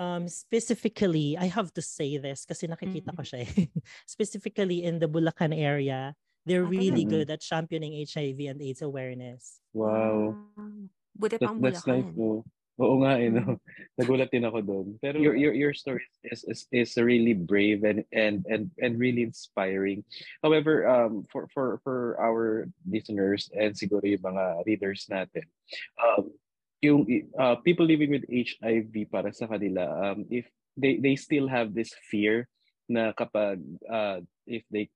Um, 0.00 0.24
specifically, 0.28 1.36
I 1.36 1.46
have 1.52 1.72
to 1.76 1.82
say 1.84 2.16
this 2.16 2.48
kasi 2.48 2.66
nakikita 2.66 3.12
ko 3.12 3.22
Mm. 3.22 3.28
siya 3.28 3.38
eh. 3.44 3.50
specifically 4.08 4.84
in 4.84 4.98
the 4.98 5.08
Bulacan 5.08 5.52
area, 5.52 6.16
they're 6.48 6.64
Ah, 6.66 6.72
really 6.72 7.04
talaga? 7.04 7.12
good 7.20 7.28
at 7.30 7.40
championing 7.44 7.92
HIV 7.92 8.40
and 8.48 8.58
AIDS 8.64 8.80
awareness. 8.82 9.60
Wow. 9.76 10.34
Buti 11.12 11.36
That, 11.38 11.46
pang 11.46 11.60
that's 11.60 11.84
nice, 11.86 12.08
Bulacan. 12.08 12.16
no? 12.16 12.44
Oo 12.80 13.04
nga, 13.04 13.20
eh, 13.20 13.28
Mm. 13.28 13.36
no? 13.36 13.60
Nagulat 14.00 14.32
din 14.32 14.48
ako 14.48 14.58
doon. 14.64 14.86
Pero 14.98 15.20
your, 15.20 15.36
your, 15.36 15.52
your 15.52 15.74
story 15.76 16.02
is, 16.24 16.40
is, 16.48 16.64
is 16.72 16.96
really 16.96 17.36
brave 17.36 17.84
and, 17.84 18.00
and, 18.16 18.48
and, 18.48 18.72
and 18.80 18.96
really 18.96 19.22
inspiring. 19.22 20.02
However, 20.40 20.88
um, 20.88 21.28
for, 21.28 21.46
for, 21.52 21.84
for 21.84 22.16
our 22.16 22.66
listeners 22.88 23.52
and 23.52 23.76
siguro 23.76 24.08
yung 24.08 24.24
mga 24.24 24.64
readers 24.64 25.04
natin, 25.12 25.44
um, 26.00 26.32
yung 26.82 27.06
uh, 27.38 27.56
people 27.62 27.86
living 27.86 28.10
with 28.10 28.26
HIV 28.28 29.06
para 29.08 29.30
sa 29.30 29.46
kanila, 29.46 29.86
um, 29.86 30.26
if 30.28 30.50
they, 30.74 30.98
they 30.98 31.14
still 31.14 31.46
have 31.46 31.72
this 31.72 31.94
fear 32.10 32.50
na 32.90 33.14
kapag 33.14 33.62
uh, 33.86 34.18
if 34.44 34.66
they 34.68 34.90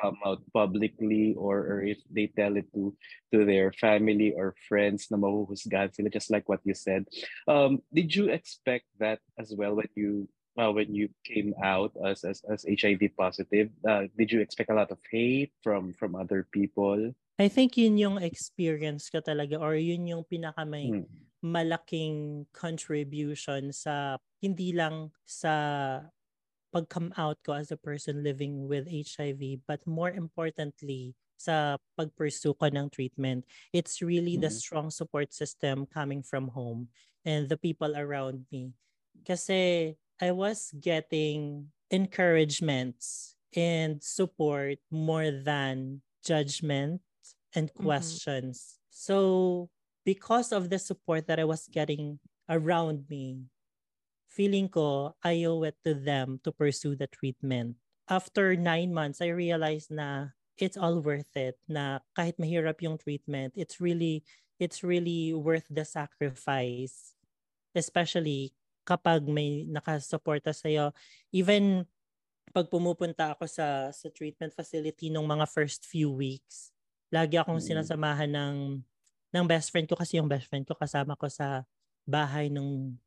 come 0.00 0.16
out 0.24 0.42
publicly 0.52 1.34
or, 1.36 1.58
or 1.60 1.78
if 1.84 1.98
they 2.10 2.26
tell 2.32 2.56
it 2.56 2.66
to 2.72 2.96
to 3.32 3.44
their 3.44 3.70
family 3.76 4.32
or 4.32 4.56
friends 4.66 5.12
na 5.12 5.20
mahuhusgahan 5.20 5.92
sila 5.92 6.08
just 6.08 6.32
like 6.32 6.48
what 6.48 6.64
you 6.64 6.72
said. 6.72 7.04
Um 7.44 7.84
did 7.92 8.16
you 8.16 8.32
expect 8.32 8.88
that 8.98 9.20
as 9.36 9.52
well 9.52 9.76
when 9.76 9.92
you 9.92 10.24
uh, 10.58 10.70
when 10.72 10.94
you 10.94 11.08
came 11.24 11.54
out 11.62 11.92
as 12.04 12.24
as, 12.24 12.42
as 12.50 12.64
HIV 12.66 13.10
positive 13.16 13.70
uh, 13.88 14.06
did 14.16 14.32
you 14.32 14.40
expect 14.40 14.70
a 14.70 14.74
lot 14.74 14.90
of 14.90 14.98
hate 15.10 15.52
from 15.62 15.94
from 15.94 16.14
other 16.14 16.46
people 16.52 17.12
I 17.40 17.48
think 17.48 17.76
yun 17.80 17.96
yung 17.96 18.16
experience 18.20 19.08
ko 19.08 19.24
talaga 19.24 19.56
or 19.56 19.74
yun 19.74 20.04
yung 20.06 20.24
pinaka 20.28 20.66
may 20.68 20.92
Hmm. 20.92 21.04
malaking 21.40 22.44
contribution 22.52 23.72
sa 23.72 24.20
hindi 24.44 24.76
lang 24.76 25.08
sa 25.24 25.54
pag-come 26.70 27.10
out 27.18 27.38
ko 27.42 27.52
as 27.58 27.70
a 27.74 27.80
person 27.80 28.22
living 28.22 28.68
with 28.70 28.86
HIV 28.86 29.58
but 29.66 29.82
more 29.86 30.10
importantly 30.10 31.14
sa 31.40 31.80
pag-pursue 31.98 32.54
ko 32.54 32.68
ng 32.70 32.90
treatment 32.94 33.42
it's 33.74 33.98
really 34.04 34.36
the 34.38 34.50
Mhm. 34.50 34.54
strong 34.54 34.90
support 34.92 35.32
system 35.34 35.86
coming 35.88 36.22
from 36.22 36.52
home 36.54 36.92
and 37.26 37.48
the 37.50 37.58
people 37.58 37.96
around 37.98 38.46
me 38.54 38.70
kasi 39.26 39.94
I 40.20 40.32
was 40.32 40.72
getting 40.78 41.72
encouragements 41.90 43.36
and 43.56 44.02
support 44.02 44.78
more 44.90 45.30
than 45.30 46.02
judgment 46.24 47.02
and 47.54 47.72
Mhm. 47.78 48.20
questions. 48.26 48.78
So 48.90 49.70
because 50.04 50.52
of 50.52 50.70
the 50.70 50.78
support 50.78 51.26
that 51.26 51.40
I 51.40 51.44
was 51.44 51.66
getting 51.68 52.20
around 52.48 53.08
me, 53.08 53.48
feeling 54.28 54.68
ko 54.68 55.16
I 55.24 55.44
owe 55.44 55.62
it 55.64 55.78
to 55.84 55.94
them 55.94 56.40
to 56.44 56.52
pursue 56.52 56.96
the 56.96 57.06
treatment. 57.08 57.76
After 58.08 58.56
nine 58.56 58.92
months, 58.94 59.20
I 59.20 59.28
realized 59.34 59.90
na 59.90 60.30
it's 60.58 60.76
all 60.76 61.00
worth 61.00 61.36
it. 61.36 61.58
Na 61.68 62.00
kahit 62.18 62.38
mahirap 62.38 62.82
yung 62.82 62.98
treatment, 62.98 63.54
it's 63.56 63.80
really 63.80 64.24
it's 64.60 64.84
really 64.84 65.32
worth 65.34 65.66
the 65.70 65.84
sacrifice. 65.84 67.14
Especially 67.74 68.54
kapag 68.86 69.24
may 69.28 69.64
nakasuporta 69.68 70.52
sa'yo. 70.54 70.92
Even 71.34 71.86
pag 72.54 72.66
pumupunta 72.72 73.34
ako 73.36 73.46
sa 73.50 73.90
sa 73.94 74.08
treatment 74.10 74.52
facility 74.56 75.10
nung 75.12 75.26
mga 75.28 75.46
first 75.50 75.86
few 75.86 76.10
weeks, 76.14 76.72
lagi 77.14 77.38
akong 77.38 77.60
Mm. 77.60 77.62
sinasamahan 77.62 78.30
ng 78.30 78.56
ng 79.34 79.44
best 79.46 79.70
friend 79.74 79.86
ko 79.90 79.94
kasi 79.98 80.18
yung 80.18 80.30
best 80.30 80.46
friend 80.50 80.66
ko 80.66 80.74
kasama 80.78 81.14
ko 81.18 81.26
sa 81.30 81.62
bahay 82.08 82.50
nung 82.50 82.98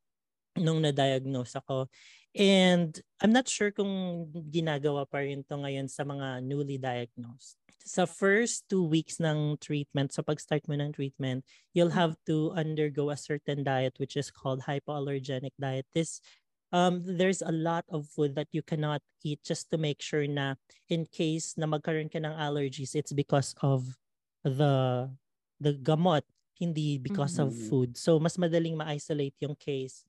nung 0.59 0.81
na-diagnose 0.83 1.55
ako. 1.61 1.89
And 2.35 2.93
I'm 3.21 3.33
not 3.33 3.47
sure 3.49 3.71
kung 3.73 4.27
ginagawa 4.53 5.05
pa 5.09 5.23
rin 5.25 5.41
to 5.47 5.55
ngayon 5.61 5.87
sa 5.89 6.03
mga 6.05 6.43
newly 6.45 6.77
diagnosed. 6.81 7.62
Sa 7.83 8.07
first 8.07 8.71
two 8.71 8.79
weeks 8.87 9.19
ng 9.19 9.59
treatment, 9.59 10.15
sa 10.15 10.23
pag-start 10.23 10.63
mo 10.71 10.75
ng 10.79 10.95
treatment, 10.95 11.43
you'll 11.75 11.91
have 11.91 12.15
to 12.23 12.55
undergo 12.55 13.11
a 13.11 13.19
certain 13.19 13.59
diet 13.59 13.99
which 13.99 14.15
is 14.15 14.31
called 14.31 14.63
hypoallergenic 14.71 15.51
diet. 15.59 15.83
This 15.91 16.23
um, 16.71 17.03
there's 17.03 17.43
a 17.43 17.51
lot 17.51 17.83
of 17.91 18.07
food 18.07 18.35
that 18.39 18.47
you 18.55 18.63
cannot 18.63 19.03
eat 19.23 19.43
just 19.43 19.67
to 19.71 19.77
make 19.77 19.99
sure 20.01 20.23
na 20.27 20.55
in 20.87 21.05
case 21.11 21.59
na 21.59 21.67
magkaroon 21.67 22.07
ka 22.07 22.23
ng 22.23 22.31
allergies, 22.31 22.95
it's 22.95 23.11
because 23.11 23.51
of 23.59 23.99
the 24.47 25.11
the 25.59 25.75
gamot, 25.75 26.23
hindi 26.55 26.95
because 26.97 27.35
of 27.35 27.51
Mhm. 27.51 27.59
food. 27.59 27.99
So 27.99 28.15
mas 28.15 28.39
madaling 28.39 28.79
ma-isolate 28.79 29.35
yung 29.43 29.59
case. 29.59 30.07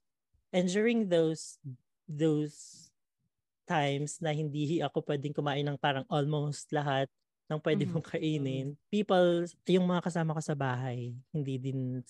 And 0.54 0.70
during 0.70 1.10
those 1.10 1.58
those 2.08 2.90
times 3.64 4.20
na 4.20 4.32
hindi 4.36 4.80
ako 4.84 5.04
pwedeng 5.08 5.32
kumain 5.36 5.64
ng 5.64 5.80
parang 5.80 6.04
almost 6.12 6.68
lahat 6.72 7.08
ng 7.50 7.60
pwede 7.62 7.84
Mhm. 7.84 7.90
mong 7.90 8.06
kainin, 8.16 8.76
people, 8.92 9.44
yung 9.68 9.86
mga 9.88 10.04
kasama 10.10 10.32
ko 10.36 10.42
sa 10.44 10.56
bahay, 10.56 11.14
hindi 11.34 11.56
din, 11.60 12.00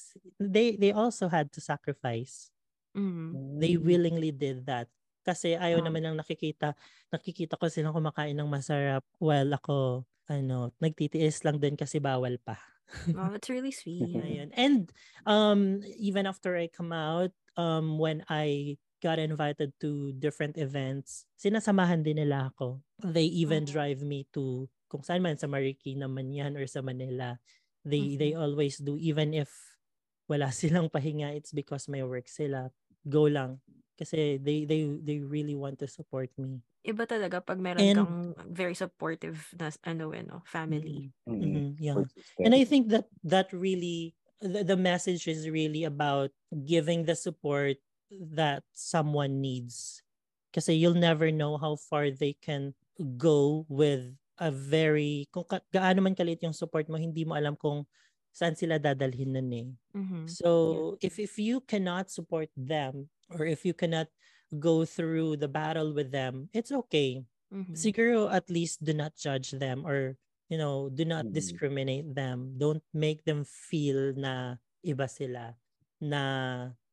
they, 0.40 0.76
they 0.78 0.92
also 0.94 1.28
had 1.28 1.50
to 1.54 1.60
sacrifice 1.62 2.50
Mm. 2.96 3.38
they 3.54 3.76
willingly 3.76 4.30
did 4.34 4.66
that. 4.68 4.88
Kasi 5.24 5.56
ayaw 5.56 5.80
Ah. 5.80 5.84
naman 5.84 6.04
lang 6.04 6.16
nakikita, 6.20 6.76
nakikita 7.08 7.56
ko 7.56 7.66
silang 7.72 7.96
kumakain 7.96 8.36
ng 8.36 8.48
masarap 8.50 9.02
while 9.16 9.48
ako, 9.56 10.04
ano, 10.28 10.72
nagtitiis 10.84 11.40
lang 11.48 11.56
din 11.60 11.76
kasi 11.80 11.96
bawal 12.02 12.36
pa. 12.42 12.60
Wow, 13.12 13.30
that's 13.32 13.48
really 13.50 13.70
sweet. 13.70 14.10
Ayun. 14.24 14.50
And 14.54 14.90
um, 15.26 15.82
even 15.98 16.26
after 16.26 16.56
I 16.56 16.66
come 16.68 16.92
out, 16.92 17.30
um, 17.56 17.98
when 17.98 18.24
I 18.28 18.78
got 19.02 19.18
invited 19.18 19.72
to 19.80 20.12
different 20.18 20.58
events, 20.58 21.26
sinasamahan 21.38 22.02
din 22.02 22.18
nila 22.18 22.50
ako. 22.50 22.82
They 23.04 23.26
even 23.30 23.64
Oh. 23.64 23.68
drive 23.68 24.02
me 24.02 24.26
to 24.34 24.66
kung 24.94 25.02
saan 25.02 25.18
man 25.26 25.34
sa 25.34 25.50
Marikina 25.50 26.06
man 26.06 26.30
yan 26.30 26.54
or 26.54 26.62
sa 26.70 26.78
Manila. 26.78 27.34
They 27.82 28.14
they 28.14 28.38
Mhm. 28.38 28.40
always 28.46 28.78
do 28.78 28.94
even 28.94 29.34
if 29.34 29.50
wala 30.30 30.54
silang 30.54 30.86
pahinga 30.86 31.34
it's 31.34 31.50
because 31.50 31.90
may 31.90 32.06
work 32.06 32.30
sila. 32.30 32.70
Go 33.02 33.26
lang 33.26 33.58
kasi 33.98 34.38
they 34.38 34.62
they 34.62 34.86
they 35.02 35.18
really 35.18 35.58
want 35.58 35.82
to 35.82 35.90
support 35.90 36.30
me. 36.38 36.62
Iba 36.86 37.10
talaga 37.10 37.42
pag 37.42 37.58
meron 37.58 37.82
And- 37.82 37.98
kang 37.98 38.16
very 38.46 38.76
supportive 38.78 39.50
na 39.58 39.74
ano 39.82 40.14
eh, 40.14 40.22
no, 40.22 40.46
family. 40.46 41.10
Mm. 41.26 41.42
Mhm, 41.42 41.66
yeah. 41.82 41.98
Support 41.98 42.14
system. 42.14 42.42
And 42.46 42.52
I 42.54 42.62
think 42.62 42.94
that 42.94 43.10
that 43.26 43.50
really 43.50 44.14
the, 44.38 44.62
the 44.62 44.78
message 44.78 45.26
is 45.26 45.48
really 45.50 45.82
about 45.84 46.30
giving 46.52 47.04
the 47.08 47.16
support 47.18 47.80
that 48.12 48.62
someone 48.72 49.40
needs. 49.42 50.00
Kasi 50.54 50.76
you'll 50.76 50.96
never 50.96 51.32
know 51.34 51.58
how 51.58 51.74
far 51.74 52.12
they 52.14 52.36
can 52.38 52.76
go 53.18 53.66
with 53.66 54.14
a 54.38 54.50
very 54.50 55.28
kung 55.32 55.44
ka, 55.46 55.60
gaano 55.72 56.02
man 56.04 56.14
kalit 56.16 56.42
yung 56.42 56.54
support 56.56 56.88
mo, 56.90 56.96
hindi 56.98 57.24
mo 57.26 57.34
alam 57.38 57.54
kung 57.58 57.86
saan 58.34 58.54
sila 58.58 58.78
dadalhin 58.82 59.32
nun 59.36 59.50
eh. 59.54 59.68
Mhm. 59.94 60.36
So 60.40 60.96
if 61.04 61.18
if 61.20 61.36
you 61.38 61.60
cannot 61.64 62.10
support 62.10 62.50
them 62.56 63.10
or 63.30 63.44
if 63.46 63.62
you 63.68 63.74
cannot 63.76 64.08
go 64.58 64.84
through 64.88 65.38
the 65.38 65.48
battle 65.50 65.92
with 65.94 66.10
them, 66.12 66.48
it's 66.56 66.72
okay. 66.86 67.24
Mhm. 67.50 67.84
Siguro 67.84 68.30
at 68.32 68.48
least 68.50 68.82
do 68.84 68.94
not 68.94 69.16
judge 69.18 69.52
them 69.56 69.84
or 69.86 70.16
you 70.52 70.58
know, 70.60 70.88
do 70.92 71.04
not 71.08 71.26
Mm. 71.26 71.32
discriminate 71.32 72.14
them. 72.14 72.54
Don't 72.60 72.84
make 72.92 73.24
them 73.24 73.44
feel 73.48 74.12
na 74.14 74.60
iba 74.84 75.08
sila 75.08 75.56
na 76.02 76.22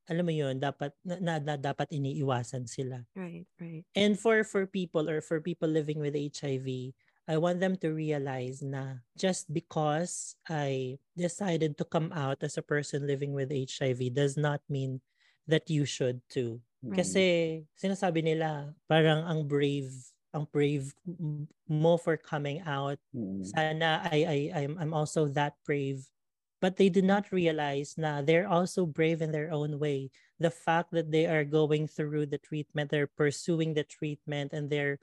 alam 0.10 0.26
mo 0.26 0.34
yun, 0.34 0.58
dapat 0.60 0.92
na, 1.06 1.20
na, 1.20 1.34
na 1.40 1.56
dapat 1.60 1.92
iniiwasan 1.94 2.66
sila. 2.68 3.04
Right, 3.16 3.48
right. 3.60 3.86
And 3.96 4.16
for 4.20 4.44
for 4.48 4.66
people 4.68 5.10
or 5.12 5.20
for 5.22 5.42
people 5.44 5.68
living 5.68 6.00
with 6.00 6.16
HIV, 6.16 6.96
I 7.32 7.40
want 7.40 7.64
them 7.64 7.80
to 7.80 7.96
realize 7.96 8.60
na 8.60 9.00
just 9.16 9.48
because 9.48 10.36
I 10.52 11.00
decided 11.16 11.80
to 11.80 11.88
come 11.88 12.12
out 12.12 12.44
as 12.44 12.60
a 12.60 12.66
person 12.68 13.08
living 13.08 13.32
with 13.32 13.56
HIV 13.56 14.12
does 14.12 14.36
not 14.36 14.60
mean 14.68 15.00
that 15.48 15.72
you 15.72 15.88
should 15.88 16.20
too. 16.28 16.60
Right. 16.84 17.00
Kasi 17.00 17.26
sinasabi 17.80 18.20
nila 18.20 18.76
parang 18.92 19.24
ang 19.24 19.48
brave 19.48 19.96
ang 20.36 20.44
brave 20.52 20.92
mo 21.72 21.96
for 21.96 22.20
coming 22.20 22.60
out. 22.68 23.00
Mm. 23.16 23.48
Sana 23.48 24.04
I 24.12 24.20
I 24.28 24.38
I'm 24.68 24.76
I'm 24.76 24.92
also 24.92 25.32
that 25.32 25.56
brave. 25.64 26.04
But 26.60 26.76
they 26.76 26.92
do 26.92 27.00
not 27.02 27.32
realize 27.32 27.96
na 27.96 28.20
they're 28.20 28.52
also 28.52 28.84
brave 28.84 29.24
in 29.24 29.32
their 29.32 29.56
own 29.56 29.80
way. 29.80 30.12
The 30.36 30.52
fact 30.52 30.92
that 30.92 31.16
they 31.16 31.32
are 31.32 31.48
going 31.48 31.88
through 31.88 32.28
the 32.28 32.44
treatment, 32.44 32.92
they're 32.92 33.10
pursuing 33.10 33.72
the 33.72 33.88
treatment 33.88 34.52
and 34.52 34.68
they're 34.68 35.00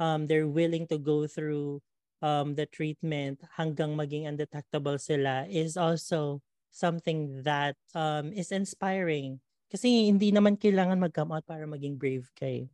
um 0.00 0.26
they're 0.26 0.48
willing 0.48 0.86
to 0.88 0.98
go 0.98 1.26
through 1.26 1.80
um 2.22 2.54
the 2.54 2.66
treatment 2.66 3.42
hanggang 3.58 3.94
maging 3.94 4.26
undetectable 4.26 4.98
sila 4.98 5.46
is 5.50 5.76
also 5.76 6.40
something 6.70 7.42
that 7.42 7.76
um 7.94 8.32
is 8.32 8.50
inspiring. 8.52 9.40
Kasi 9.68 10.08
hindi 10.08 10.32
naman 10.32 10.56
kailangan 10.56 10.96
mag-come 10.98 11.32
out 11.36 11.44
para 11.44 11.68
maging 11.68 12.00
brave 12.00 12.32
kay. 12.34 12.68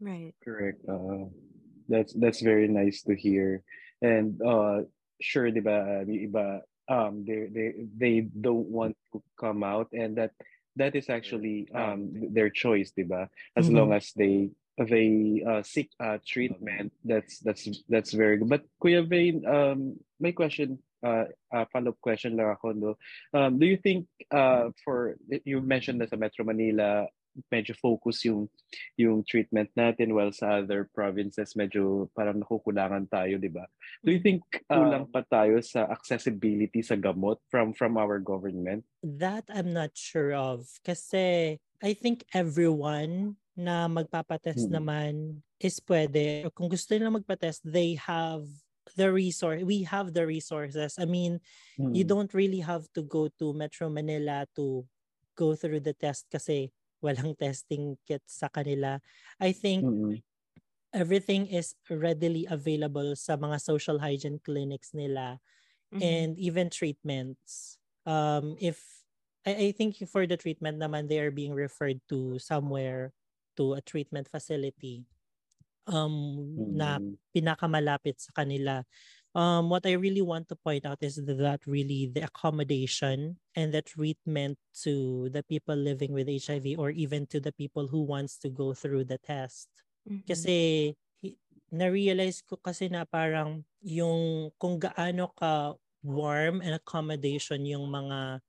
Right. 0.00 0.34
Correct. 0.44 0.82
Uh, 0.88 1.30
that's 1.88 2.12
that's 2.14 2.40
very 2.40 2.68
nice 2.68 3.02
to 3.02 3.14
hear. 3.14 3.62
And 4.02 4.40
uh, 4.42 4.82
sure, 5.20 5.50
di 5.50 5.60
ba, 5.60 6.02
uh, 6.02 6.04
iba, 6.04 6.60
um, 6.88 7.24
they 7.24 7.46
they 7.50 7.68
they 7.96 8.14
don't 8.26 8.66
want 8.68 8.96
to 9.12 9.22
come 9.38 9.62
out, 9.62 9.88
and 9.92 10.16
that 10.18 10.32
that 10.76 10.96
is 10.96 11.08
actually 11.08 11.68
um 11.74 12.10
their 12.34 12.50
choice, 12.50 12.90
di 12.90 13.04
ba? 13.04 13.30
As 13.56 13.68
Mhm. 13.68 13.74
long 13.74 13.92
as 13.92 14.10
they 14.16 14.50
they 14.78 15.42
uh, 15.46 15.62
seek 15.62 15.90
uh, 16.00 16.18
treatment, 16.26 16.92
that's 17.04 17.40
that's 17.40 17.68
that's 17.88 18.12
very 18.12 18.38
good. 18.38 18.48
But 18.48 18.64
Kuya 18.82 19.06
Vane, 19.08 19.44
um, 19.46 20.00
my 20.20 20.32
question, 20.32 20.78
uh, 21.04 21.24
uh 21.52 21.64
follow-up 21.72 22.00
question 22.00 22.36
lang 22.36 22.56
ako, 22.56 22.72
no? 22.72 22.96
Um, 23.36 23.58
do 23.58 23.66
you 23.66 23.76
think 23.76 24.06
uh 24.30 24.70
for 24.84 25.16
you 25.44 25.60
mentioned 25.60 25.98
na 25.98 26.08
sa 26.08 26.16
Metro 26.16 26.44
Manila 26.44 27.06
medyo 27.48 27.72
focus 27.76 28.24
yung 28.28 28.48
yung 29.00 29.24
treatment 29.24 29.72
natin 29.72 30.12
while 30.12 30.32
sa 30.32 30.60
other 30.60 30.88
provinces 30.92 31.56
medyo 31.56 32.08
parang 32.12 32.40
nakukulangan 32.40 33.08
tayo, 33.08 33.40
'di 33.40 33.48
ba? 33.52 33.64
Do 34.04 34.12
you 34.12 34.20
think 34.20 34.44
kulang 34.68 35.08
pa 35.08 35.24
tayo 35.24 35.60
sa 35.64 35.88
accessibility 35.88 36.84
sa 36.84 36.96
gamot 36.96 37.40
from 37.48 37.72
from 37.72 37.96
our 37.96 38.20
government? 38.20 38.84
That 39.00 39.48
I'm 39.48 39.72
not 39.72 39.96
sure 39.96 40.36
of. 40.36 40.68
Kasi 40.84 41.56
I 41.82 41.92
think 41.96 42.28
everyone 42.36 43.40
na 43.56 43.86
magpapatest 43.88 44.70
Mm. 44.70 44.72
naman 44.72 45.42
is 45.60 45.78
pwede. 45.84 46.48
Kung 46.56 46.68
gusto 46.72 46.94
nila 46.96 47.12
magpatest, 47.12 47.62
they 47.64 47.94
have 48.00 48.48
the 48.96 49.12
resource. 49.12 49.62
We 49.64 49.84
have 49.86 50.12
the 50.16 50.26
resources. 50.26 50.98
I 50.98 51.04
mean, 51.06 51.40
you 51.92 52.04
Mm. 52.04 52.08
don't 52.08 52.32
really 52.34 52.60
have 52.64 52.88
to 52.96 53.02
go 53.04 53.28
to 53.38 53.52
Metro 53.54 53.88
Manila 53.90 54.46
to 54.56 54.86
go 55.36 55.54
through 55.54 55.80
the 55.84 55.94
test 55.94 56.26
kasi 56.32 56.72
walang 57.04 57.36
testing 57.42 57.96
kit 58.08 58.22
sa 58.26 58.48
kanila. 58.48 59.00
I 59.40 59.52
think 59.52 59.84
Mm-mm. 59.84 60.22
everything 60.92 61.46
is 61.48 61.74
readily 61.88 62.44
available 62.48 63.16
sa 63.16 63.36
mga 63.36 63.60
social 63.60 63.98
hygiene 64.00 64.40
clinics 64.44 64.92
nila 64.92 65.40
Mhm. 65.92 66.16
and 66.16 66.38
even 66.38 66.70
treatments. 66.70 67.78
Um, 68.06 68.56
if 68.60 69.04
I, 69.46 69.70
I 69.70 69.72
think 69.72 69.98
for 70.08 70.26
the 70.26 70.36
treatment 70.36 70.78
naman, 70.80 71.08
they 71.08 71.20
are 71.20 71.32
being 71.32 71.54
referred 71.54 72.00
to 72.10 72.38
somewhere 72.38 73.12
to 73.56 73.74
a 73.74 73.82
treatment 73.82 74.28
facility 74.30 75.06
um, 75.86 76.14
na 76.72 76.98
Mm. 76.98 77.16
pinakamalapit 77.34 78.20
sa 78.20 78.32
kanila. 78.36 78.84
Um, 79.32 79.72
what 79.72 79.88
I 79.88 79.96
really 79.96 80.20
want 80.20 80.48
to 80.52 80.56
point 80.60 80.84
out 80.84 81.00
is 81.00 81.16
that 81.16 81.60
really 81.66 82.06
the 82.12 82.28
accommodation 82.28 83.40
and 83.56 83.72
the 83.72 83.80
treatment 83.80 84.60
to 84.84 85.28
the 85.32 85.42
people 85.42 85.76
living 85.76 86.12
with 86.12 86.28
HIV 86.28 86.76
or 86.76 86.90
even 86.92 87.24
to 87.32 87.40
the 87.40 87.52
people 87.52 87.88
who 87.88 88.04
wants 88.04 88.36
to 88.44 88.50
go 88.52 88.74
through 88.76 89.08
the 89.08 89.16
test. 89.18 89.68
Mhm. 90.06 90.22
Kasi 90.28 90.92
na-realize 91.72 92.44
ko 92.44 92.60
kasi 92.60 92.92
na 92.92 93.08
parang 93.08 93.64
yung 93.80 94.52
kung 94.60 94.76
gaano 94.76 95.32
ka 95.32 95.74
warm 96.04 96.60
and 96.60 96.76
accommodation 96.76 97.64
yung 97.64 97.88
mga 97.88 98.44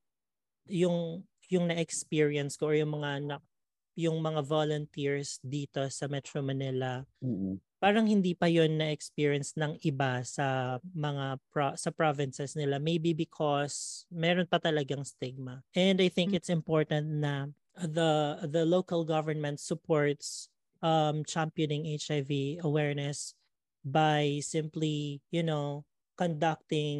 yung 0.70 1.24
yung 1.52 1.66
na-experience 1.70 2.56
ko 2.60 2.72
or 2.72 2.76
yung 2.80 2.96
mga 3.00 3.12
na, 3.28 3.36
yung 3.96 4.18
mga 4.22 4.42
volunteers 4.46 5.38
dito 5.44 5.86
sa 5.90 6.10
Metro 6.10 6.42
Manila 6.42 7.06
Mm-mm. 7.24 7.60
parang 7.84 8.08
hindi 8.08 8.32
pa 8.32 8.48
yon 8.48 8.80
na-experience 8.80 9.60
ng 9.60 9.76
iba 9.84 10.24
sa 10.24 10.78
mga 10.96 11.38
pro- 11.52 11.76
sa 11.76 11.92
provinces 11.92 12.56
nila 12.56 12.80
maybe 12.80 13.12
because 13.12 14.08
meron 14.08 14.48
pa 14.48 14.58
talagang 14.58 15.04
stigma 15.04 15.62
and 15.76 16.00
I 16.00 16.08
think 16.08 16.32
Mm. 16.32 16.38
it's 16.40 16.50
important 16.50 17.20
na 17.20 17.52
the 17.76 18.38
the 18.46 18.64
local 18.64 19.04
government 19.04 19.60
supports 19.60 20.48
um 20.80 21.26
championing 21.28 21.90
HIV 21.90 22.62
awareness 22.64 23.34
by 23.84 24.40
simply 24.40 25.20
you 25.34 25.44
know 25.44 25.84
conducting 26.16 27.00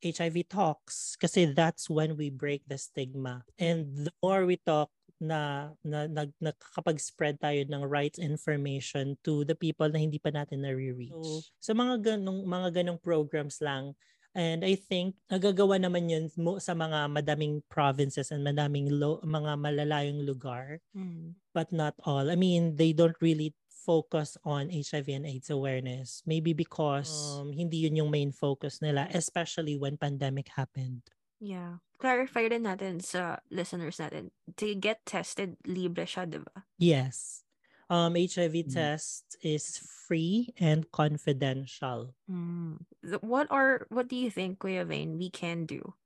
HIV 0.00 0.46
talks 0.46 1.18
kasi 1.18 1.50
that's 1.50 1.90
when 1.90 2.14
we 2.16 2.30
break 2.30 2.62
the 2.70 2.78
stigma 2.78 3.42
and 3.58 4.06
the 4.06 4.14
more 4.22 4.46
we 4.46 4.56
talk 4.56 4.88
na, 5.20 5.72
na, 5.82 6.06
nag 6.06 6.30
nakakapag-spread 6.38 7.38
tayo 7.42 7.60
ng 7.66 7.82
right 7.86 8.14
information 8.18 9.18
to 9.26 9.42
the 9.44 9.54
people 9.54 9.90
na 9.90 9.98
hindi 9.98 10.18
pa 10.22 10.30
natin 10.30 10.62
nare-reach. 10.62 11.12
So, 11.12 11.46
sa 11.58 11.72
mga 11.74 12.16
ganong 12.16 12.46
mga 12.46 12.68
ganong 12.82 13.00
programs 13.02 13.58
lang 13.62 13.94
and 14.36 14.62
I 14.62 14.78
think 14.78 15.16
nagagawa 15.32 15.80
naman 15.82 16.06
yun 16.12 16.30
mo 16.38 16.62
sa 16.62 16.76
mga 16.76 17.10
madaming 17.10 17.64
provinces 17.66 18.30
and 18.30 18.46
madaming 18.46 18.86
lo, 18.92 19.18
mga 19.26 19.58
malalayong 19.58 20.22
lugar 20.22 20.78
Mhm. 20.94 21.34
but 21.54 21.72
not 21.72 21.94
all. 22.04 22.30
I 22.30 22.36
mean, 22.36 22.76
they 22.76 22.92
don't 22.92 23.16
really 23.20 23.54
focus 23.68 24.36
on 24.44 24.68
HIV 24.68 25.08
and 25.08 25.24
AIDS 25.24 25.48
awareness. 25.50 26.20
Maybe 26.28 26.52
because 26.52 27.08
um, 27.40 27.52
hindi 27.56 27.88
yun 27.88 27.96
yung 27.96 28.10
main 28.12 28.32
focus 28.36 28.84
nila, 28.84 29.08
especially 29.16 29.76
when 29.80 29.96
pandemic 29.96 30.52
happened. 30.54 31.08
Yeah. 31.40 31.82
Clarify 31.98 32.46
rin 32.50 32.62
natin 32.66 33.02
sa 33.02 33.42
listeners 33.50 33.98
natin. 33.98 34.30
To 34.58 34.74
get 34.74 35.02
tested, 35.06 35.58
libre 35.66 36.06
siya, 36.06 36.26
di 36.30 36.38
ba? 36.38 36.66
Yes. 36.78 37.42
Um, 37.90 38.14
HIV 38.14 38.68
Mm. 38.68 38.74
test 38.74 39.24
is 39.40 39.80
free 39.80 40.52
and 40.60 40.84
confidential. 40.92 42.14
Mm. 42.28 42.84
What 43.24 43.48
are 43.50 43.88
what 43.88 44.06
do 44.06 44.14
you 44.14 44.30
think, 44.30 44.60
Kuya 44.60 44.84
Vane, 44.86 45.16
we 45.16 45.30
can 45.32 45.64
do 45.64 45.96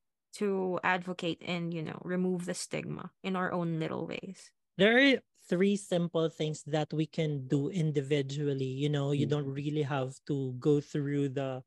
to 0.41 0.79
advocate 0.81 1.43
and, 1.45 1.75
you 1.75 1.83
know, 1.83 2.01
remove 2.07 2.47
the 2.47 2.55
stigma 2.55 3.11
in 3.27 3.37
our 3.37 3.53
own 3.53 3.77
little 3.83 4.07
ways? 4.07 4.49
There 4.79 4.97
are 4.97 5.21
three 5.51 5.77
simple 5.77 6.31
things 6.31 6.63
that 6.71 6.89
we 6.95 7.05
can 7.05 7.51
do 7.51 7.69
individually. 7.69 8.73
You 8.79 8.89
know, 8.89 9.13
you 9.13 9.27
don't 9.27 9.51
really 9.51 9.85
have 9.85 10.17
to 10.31 10.55
go 10.57 10.81
through 10.81 11.35
the 11.37 11.61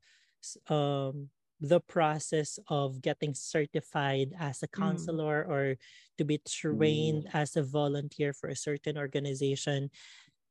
um 0.72 1.30
the 1.60 1.80
process 1.80 2.58
of 2.68 3.00
getting 3.00 3.34
certified 3.34 4.34
as 4.38 4.62
a 4.62 4.68
Mm. 4.76 5.16
counselor 5.20 5.44
or 5.44 5.76
to 6.18 6.24
be 6.24 6.38
trained 6.44 7.26
as 7.32 7.56
a 7.56 7.62
volunteer 7.62 8.32
for 8.32 8.48
a 8.48 8.56
certain 8.56 8.98
organization 8.98 9.90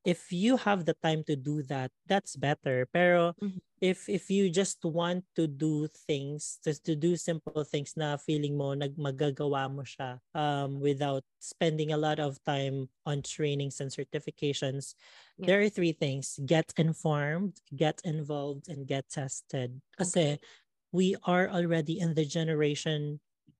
if 0.05 0.31
you 0.31 0.57
have 0.57 0.85
the 0.85 0.93
time 1.01 1.23
to 1.25 1.35
do 1.35 1.61
that 1.63 1.91
that's 2.05 2.35
better 2.35 2.85
pero 2.93 3.33
Mhm. 3.41 3.59
if 3.81 4.07
if 4.07 4.31
you 4.31 4.49
just 4.49 4.79
want 4.85 5.25
to 5.35 5.47
do 5.47 5.85
things 6.07 6.59
just 6.63 6.85
to 6.85 6.95
do 6.95 7.17
simple 7.17 7.63
things 7.65 7.93
na 7.99 8.15
feeling 8.15 8.55
mo 8.55 8.71
nag 8.73 8.95
magagawa 8.95 9.67
mo 9.67 9.83
siya 9.83 10.21
um 10.33 10.79
without 10.79 11.25
spending 11.43 11.91
a 11.91 11.99
lot 11.99 12.17
of 12.21 12.39
time 12.47 12.87
on 13.05 13.19
trainings 13.21 13.81
and 13.83 13.91
certifications 13.91 14.95
Yeah. 15.37 15.49
there 15.49 15.59
are 15.61 15.69
three 15.69 15.91
things 15.91 16.39
get 16.47 16.71
informed 16.79 17.59
get 17.75 17.99
involved 18.07 18.69
and 18.71 18.87
get 18.87 19.05
tested 19.11 19.81
kasi 19.99 20.39
we 20.95 21.15
are 21.23 21.49
already 21.49 21.99
in 21.99 22.15
the 22.15 22.25
generation 22.25 23.19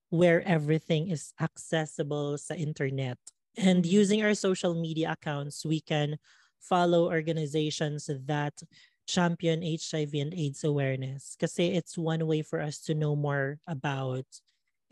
where 0.10 0.41
everything 0.48 1.10
is 1.10 1.34
accessible 1.41 2.38
sa 2.38 2.54
internet. 2.56 3.17
And 3.58 3.86
Mhm. 3.86 3.89
using 3.89 4.21
our 4.24 4.36
social 4.36 4.74
media 4.76 5.13
accounts, 5.13 5.65
we 5.65 5.82
can 5.82 6.17
follow 6.60 7.08
organizations 7.12 8.08
that 8.10 8.63
champion 9.08 9.63
HIV 9.63 10.19
and 10.19 10.34
AIDS 10.34 10.63
awareness. 10.63 11.36
Kasi 11.39 11.76
it's 11.76 11.98
one 11.98 12.26
way 12.28 12.41
for 12.41 12.60
us 12.62 12.82
to 12.89 12.95
know 12.95 13.15
more 13.15 13.60
about 13.67 14.26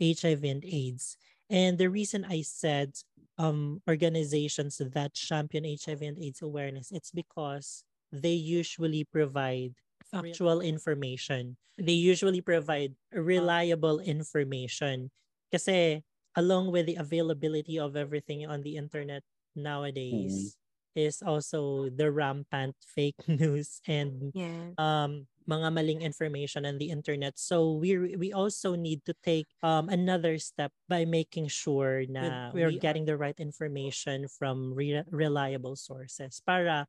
HIV 0.00 0.44
and 0.44 0.64
AIDS. 0.64 1.16
And 1.50 1.78
the 1.78 1.90
reason 1.90 2.24
I 2.24 2.42
said 2.42 2.94
um, 3.38 3.82
organizations 3.88 4.78
that 4.78 5.14
champion 5.14 5.64
HIV 5.64 6.06
and 6.06 6.18
AIDS 6.18 6.42
awareness, 6.42 6.92
it's 6.92 7.10
because 7.10 7.84
they 8.12 8.32
usually 8.34 9.04
provide 9.04 9.74
factual 10.14 10.60
information. 10.60 11.56
They 11.78 11.98
usually 11.98 12.40
provide 12.40 12.94
reliable 13.10 13.98
information. 13.98 15.10
Kasi 15.50 16.02
along 16.36 16.70
with 16.70 16.86
the 16.86 16.98
availability 16.98 17.78
of 17.78 17.96
everything 17.96 18.46
on 18.46 18.62
the 18.62 18.76
internet 18.76 19.22
nowadays 19.54 20.54
mm-hmm. 20.54 21.06
is 21.06 21.22
also 21.22 21.90
the 21.90 22.10
rampant 22.10 22.74
fake 22.94 23.18
news 23.26 23.80
and 23.86 24.34
yeah. 24.34 24.74
um 24.78 25.26
mga 25.44 25.68
maling 25.76 26.00
information 26.00 26.64
on 26.64 26.80
the 26.80 26.88
internet. 26.88 27.36
So 27.36 27.76
we 27.76 28.16
we 28.16 28.32
also 28.32 28.74
need 28.74 29.04
to 29.04 29.14
take 29.22 29.46
um 29.60 29.92
another 29.92 30.40
step 30.40 30.72
by 30.88 31.04
making 31.04 31.52
sure 31.52 32.08
na 32.08 32.48
we're 32.56 32.72
we 32.72 32.80
getting 32.80 33.04
the 33.04 33.20
right 33.20 33.36
information 33.36 34.24
from 34.26 34.72
re- 34.72 35.04
reliable 35.12 35.76
sources 35.76 36.40
para 36.40 36.88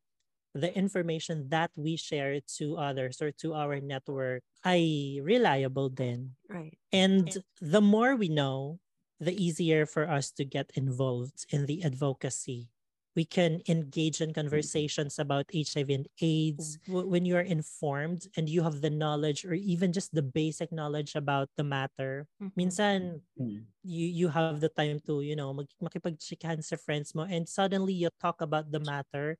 the 0.55 0.71
information 0.71 1.51
that 1.51 1.69
we 1.75 1.99
share 1.99 2.39
to 2.57 2.77
others 2.79 3.21
or 3.21 3.29
to 3.43 3.53
our 3.53 3.83
network 3.83 4.41
ay 4.63 5.19
reliable 5.21 5.91
then. 5.91 6.31
Right. 6.47 6.79
And 6.95 7.27
the 7.59 7.83
more 7.83 8.15
we 8.15 8.31
know, 8.31 8.79
the 9.19 9.35
easier 9.35 9.85
for 9.85 10.07
us 10.09 10.31
to 10.31 10.43
get 10.43 10.71
involved 10.75 11.45
in 11.51 11.67
the 11.67 11.83
advocacy 11.83 12.71
we 13.15 13.23
can 13.23 13.63
engage 13.67 14.19
in 14.19 14.35
conversations 14.35 15.17
about 15.17 15.47
HIV 15.55 15.89
and 15.89 16.07
AIDS 16.21 16.77
mm. 16.87 17.07
when 17.07 17.23
you 17.23 17.39
are 17.39 17.47
informed 17.47 18.27
and 18.35 18.49
you 18.49 18.61
have 18.61 18.81
the 18.81 18.91
knowledge 18.91 19.45
or 19.45 19.55
even 19.55 19.93
just 19.95 20.13
the 20.13 20.21
basic 20.21 20.71
knowledge 20.71 21.15
about 21.15 21.49
the 21.55 21.63
matter. 21.63 22.27
Mm-hmm. 22.43 22.59
Minsan, 22.59 23.23
mm. 23.39 23.63
you 23.83 24.05
you 24.05 24.27
have 24.27 24.59
the 24.59 24.69
time 24.69 24.99
to, 25.07 25.23
you 25.23 25.35
know, 25.39 25.55
mag, 25.55 25.71
makipagchikahan 25.81 26.59
sa 26.59 26.75
friends 26.75 27.15
mo 27.15 27.23
and 27.23 27.47
suddenly 27.47 27.95
you 27.95 28.11
talk 28.19 28.43
about 28.43 28.67
the 28.69 28.83
matter 28.83 29.39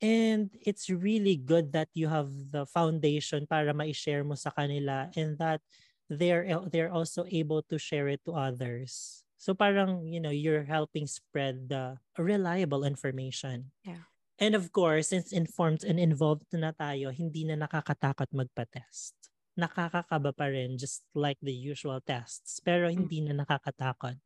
and 0.00 0.50
it's 0.64 0.88
really 0.88 1.36
good 1.36 1.72
that 1.72 1.88
you 1.92 2.08
have 2.08 2.28
the 2.50 2.64
foundation 2.66 3.46
para 3.46 3.72
ma-share 3.72 4.24
mo 4.24 4.34
sa 4.34 4.50
kanila 4.50 5.12
and 5.16 5.36
that 5.36 5.60
they're 6.08 6.44
they're 6.72 6.92
also 6.92 7.24
able 7.30 7.62
to 7.68 7.78
share 7.78 8.08
it 8.08 8.24
to 8.24 8.34
others. 8.34 9.22
So 9.40 9.56
parang, 9.56 10.04
you 10.04 10.20
know, 10.20 10.34
you're 10.34 10.68
helping 10.68 11.08
spread 11.08 11.72
the 11.72 11.96
reliable 12.18 12.84
information. 12.84 13.72
Yeah. 13.84 14.04
And 14.36 14.52
of 14.52 14.68
course, 14.72 15.12
since 15.12 15.32
informed 15.32 15.84
and 15.84 15.96
involved 15.96 16.48
na 16.52 16.76
tayo, 16.76 17.08
hindi 17.08 17.48
na 17.48 17.56
nakakatakot 17.56 18.28
magpa-test. 18.36 19.16
Nakakakaba 19.56 20.36
pa 20.36 20.52
rin, 20.52 20.76
just 20.76 21.04
like 21.16 21.40
the 21.40 21.52
usual 21.52 22.04
tests. 22.04 22.60
Pero 22.60 22.88
mm. 22.88 22.92
hindi 22.92 23.18
na 23.24 23.44
nakakatakot. 23.44 24.16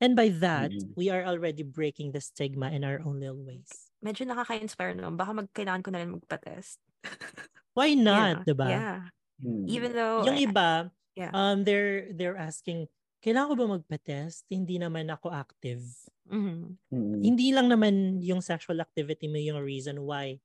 And 0.00 0.16
by 0.16 0.32
that, 0.40 0.72
mm-hmm. 0.72 0.96
we 0.96 1.08
are 1.12 1.24
already 1.28 1.64
breaking 1.64 2.12
the 2.12 2.20
stigma 2.20 2.72
in 2.72 2.84
our 2.84 3.00
own 3.04 3.20
little 3.20 3.44
ways. 3.44 3.83
Medyo 4.04 4.28
nakaka-inspire 4.28 4.92
no. 4.92 5.08
Baka 5.16 5.32
mag 5.32 5.48
kailangan 5.56 5.80
ko 5.80 5.88
na 5.88 6.00
rin 6.04 6.12
magpa-test. 6.12 6.76
Why 7.76 7.96
not, 7.96 8.44
yeah. 8.44 8.44
'di 8.44 8.54
ba? 8.54 8.68
Yeah. 8.68 9.00
Mm. 9.40 9.64
Even 9.66 9.90
though 9.96 10.22
yung 10.28 10.38
iba, 10.38 10.92
yeah. 11.16 11.32
um 11.32 11.64
they're 11.64 12.12
they're 12.12 12.36
asking, 12.36 12.86
kailangan 13.24 13.50
ko 13.50 13.56
ba 13.56 13.66
magpa-test? 13.80 14.44
Hindi 14.52 14.76
naman 14.76 15.08
ako 15.08 15.32
active. 15.32 15.82
Mm-hmm. 16.28 16.60
Mm-hmm. 16.92 17.20
Hindi 17.24 17.48
lang 17.56 17.72
naman 17.72 18.20
yung 18.20 18.44
sexual 18.44 18.84
activity 18.84 19.26
mo 19.26 19.40
yung 19.40 19.64
reason 19.64 20.04
why 20.04 20.36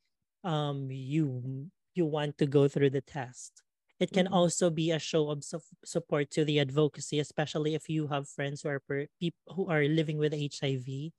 um 0.47 0.87
you 0.87 1.43
you 1.91 2.07
want 2.07 2.39
to 2.39 2.47
go 2.47 2.71
through 2.71 2.95
the 2.95 3.03
test. 3.03 3.59
It 3.99 4.15
can 4.15 4.31
mm-hmm. 4.31 4.39
also 4.39 4.71
be 4.71 4.95
a 4.95 4.99
show 5.03 5.27
of 5.27 5.43
su- 5.43 5.75
support 5.83 6.31
to 6.31 6.47
the 6.47 6.63
advocacy, 6.63 7.19
especially 7.19 7.75
if 7.75 7.91
you 7.91 8.07
have 8.07 8.31
friends 8.31 8.63
who 8.63 8.71
are 8.71 8.79
per- 8.79 9.11
people 9.19 9.43
who 9.51 9.67
are 9.67 9.83
living 9.83 10.15
with 10.15 10.31
HIV. 10.31 11.11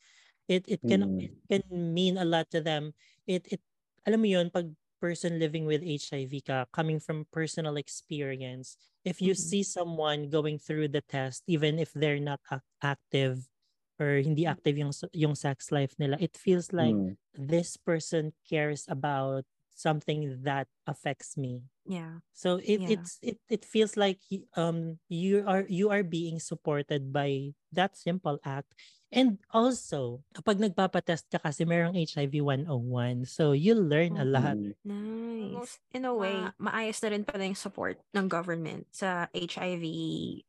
It 0.50 0.66
it 0.66 0.82
can 0.82 1.06
mm. 1.06 1.30
it 1.46 1.62
can 1.62 1.94
mean 1.94 2.18
a 2.18 2.26
lot 2.26 2.50
to 2.50 2.58
them. 2.58 2.90
It 3.22 3.46
it 3.46 3.62
alam 4.02 4.18
mo 4.18 4.26
yun 4.26 4.50
pag 4.50 4.74
person 5.00 5.40
living 5.40 5.64
with 5.64 5.80
HIV 5.80 6.44
ka, 6.44 6.68
coming 6.70 7.00
from 7.00 7.24
personal 7.32 7.80
experience, 7.80 8.76
if 9.02 9.22
you 9.24 9.32
mm-hmm. 9.32 9.48
see 9.48 9.62
someone 9.64 10.28
going 10.28 10.60
through 10.60 10.92
the 10.92 11.00
test, 11.00 11.42
even 11.48 11.80
if 11.80 11.90
they're 11.96 12.20
not 12.20 12.38
active 12.84 13.48
or 13.96 14.20
hindi 14.20 14.44
mm. 14.44 14.52
active 14.52 14.76
yung, 14.76 14.92
yung 15.12 15.34
sex 15.34 15.72
life 15.72 15.96
nila, 15.98 16.20
it 16.20 16.36
feels 16.36 16.72
like 16.72 16.94
mm. 16.94 17.16
this 17.34 17.76
person 17.76 18.32
cares 18.48 18.84
about 18.88 19.44
something 19.74 20.36
that 20.44 20.68
affects 20.90 21.38
me. 21.38 21.62
Yeah. 21.86 22.18
So 22.34 22.58
it 22.58 22.82
yeah. 22.82 22.98
it's 22.98 23.22
it 23.22 23.38
it 23.46 23.62
feels 23.62 23.94
like 23.94 24.18
um 24.58 24.98
you 25.06 25.46
are 25.46 25.62
you 25.70 25.94
are 25.94 26.02
being 26.02 26.42
supported 26.42 27.14
by 27.14 27.54
that 27.70 27.94
simple 27.94 28.42
act 28.42 28.74
And 29.10 29.42
also, 29.50 30.22
kapag 30.30 30.62
nagpapatest 30.62 31.26
ka 31.34 31.42
kasi 31.42 31.66
merong 31.66 31.98
HIV 31.98 32.46
101. 32.46 33.26
So, 33.26 33.58
you'll 33.58 33.82
learn 33.82 34.14
a 34.14 34.22
lot. 34.22 34.54
Nice. 34.86 35.82
In 35.90 36.06
a 36.06 36.14
way, 36.14 36.38
Ma- 36.38 36.70
maayos 36.70 37.02
na 37.02 37.10
rin 37.10 37.26
pala 37.26 37.42
yung 37.42 37.58
support 37.58 37.98
ng 38.14 38.30
government 38.30 38.86
sa 38.94 39.26
HIV 39.34 39.84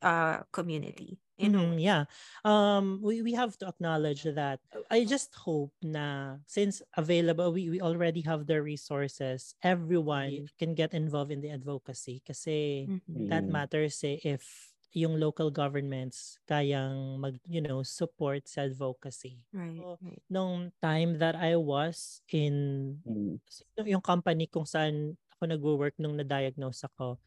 uh, 0.06 0.46
community. 0.54 1.18
In 1.42 1.58
mm-hmm, 1.58 1.82
yeah. 1.82 2.06
Um, 2.46 3.02
we, 3.02 3.26
we 3.26 3.34
have 3.34 3.58
to 3.66 3.68
acknowledge 3.68 4.30
that. 4.30 4.62
I 4.94 5.10
just 5.10 5.34
hope 5.34 5.74
na 5.82 6.38
since 6.46 6.86
available, 6.94 7.50
we, 7.50 7.74
we 7.74 7.82
already 7.82 8.22
have 8.30 8.46
the 8.46 8.62
resources, 8.62 9.58
everyone 9.66 10.31
can 10.60 10.74
get 10.74 10.94
involved 10.94 11.32
in 11.32 11.42
the 11.42 11.52
advocacy 11.52 12.22
kasi 12.24 12.88
mm-hmm. 12.88 13.28
that 13.28 13.46
matters 13.46 14.00
eh, 14.04 14.20
if 14.24 14.72
yung 14.92 15.16
local 15.16 15.48
governments 15.48 16.36
kayang 16.44 17.16
mag 17.16 17.40
you 17.48 17.64
know 17.64 17.80
support 17.80 18.44
sa 18.44 18.68
advocacy. 18.68 19.40
Right, 19.56 19.80
so, 19.80 19.96
right. 20.04 20.22
Nung 20.28 20.76
time 20.84 21.16
that 21.24 21.40
I 21.40 21.56
was 21.56 22.20
in 22.28 23.00
mm. 23.08 23.40
yung 23.88 24.04
company 24.04 24.52
kung 24.52 24.68
saan 24.68 25.16
ako 25.40 25.48
nagwo-work 25.48 25.96
nung 25.98 26.20
na-diagnose 26.20 26.86
ako, 26.86 27.18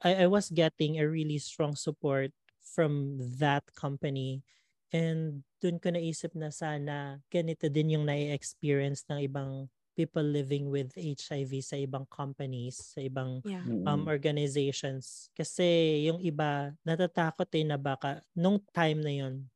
I, 0.00 0.24
I 0.24 0.26
was 0.30 0.48
getting 0.48 0.96
a 0.96 1.04
really 1.04 1.36
strong 1.42 1.74
support 1.74 2.32
from 2.62 3.18
that 3.42 3.66
company 3.74 4.46
and 4.94 5.42
dun 5.58 5.82
ko 5.82 5.90
naisip 5.90 6.32
na 6.38 6.54
sana 6.54 7.18
ganito 7.28 7.66
din 7.66 7.98
yung 7.98 8.06
na-experience 8.06 9.02
ng 9.10 9.26
ibang 9.26 9.66
people 9.96 10.22
living 10.22 10.68
with 10.68 10.92
HIV 10.94 11.64
sa 11.64 11.80
ibang 11.80 12.04
companies, 12.12 12.92
sa 12.94 13.00
ibang 13.00 13.40
yeah. 13.42 13.64
um, 13.88 14.04
organizations. 14.06 15.32
Kasi 15.32 16.04
yung 16.06 16.20
iba, 16.20 16.76
natatakot 16.84 17.48
eh 17.56 17.64
na 17.64 17.80
baka, 17.80 18.20
nung 18.36 18.60
time 18.76 19.00
na 19.00 19.10
yun, 19.10 19.48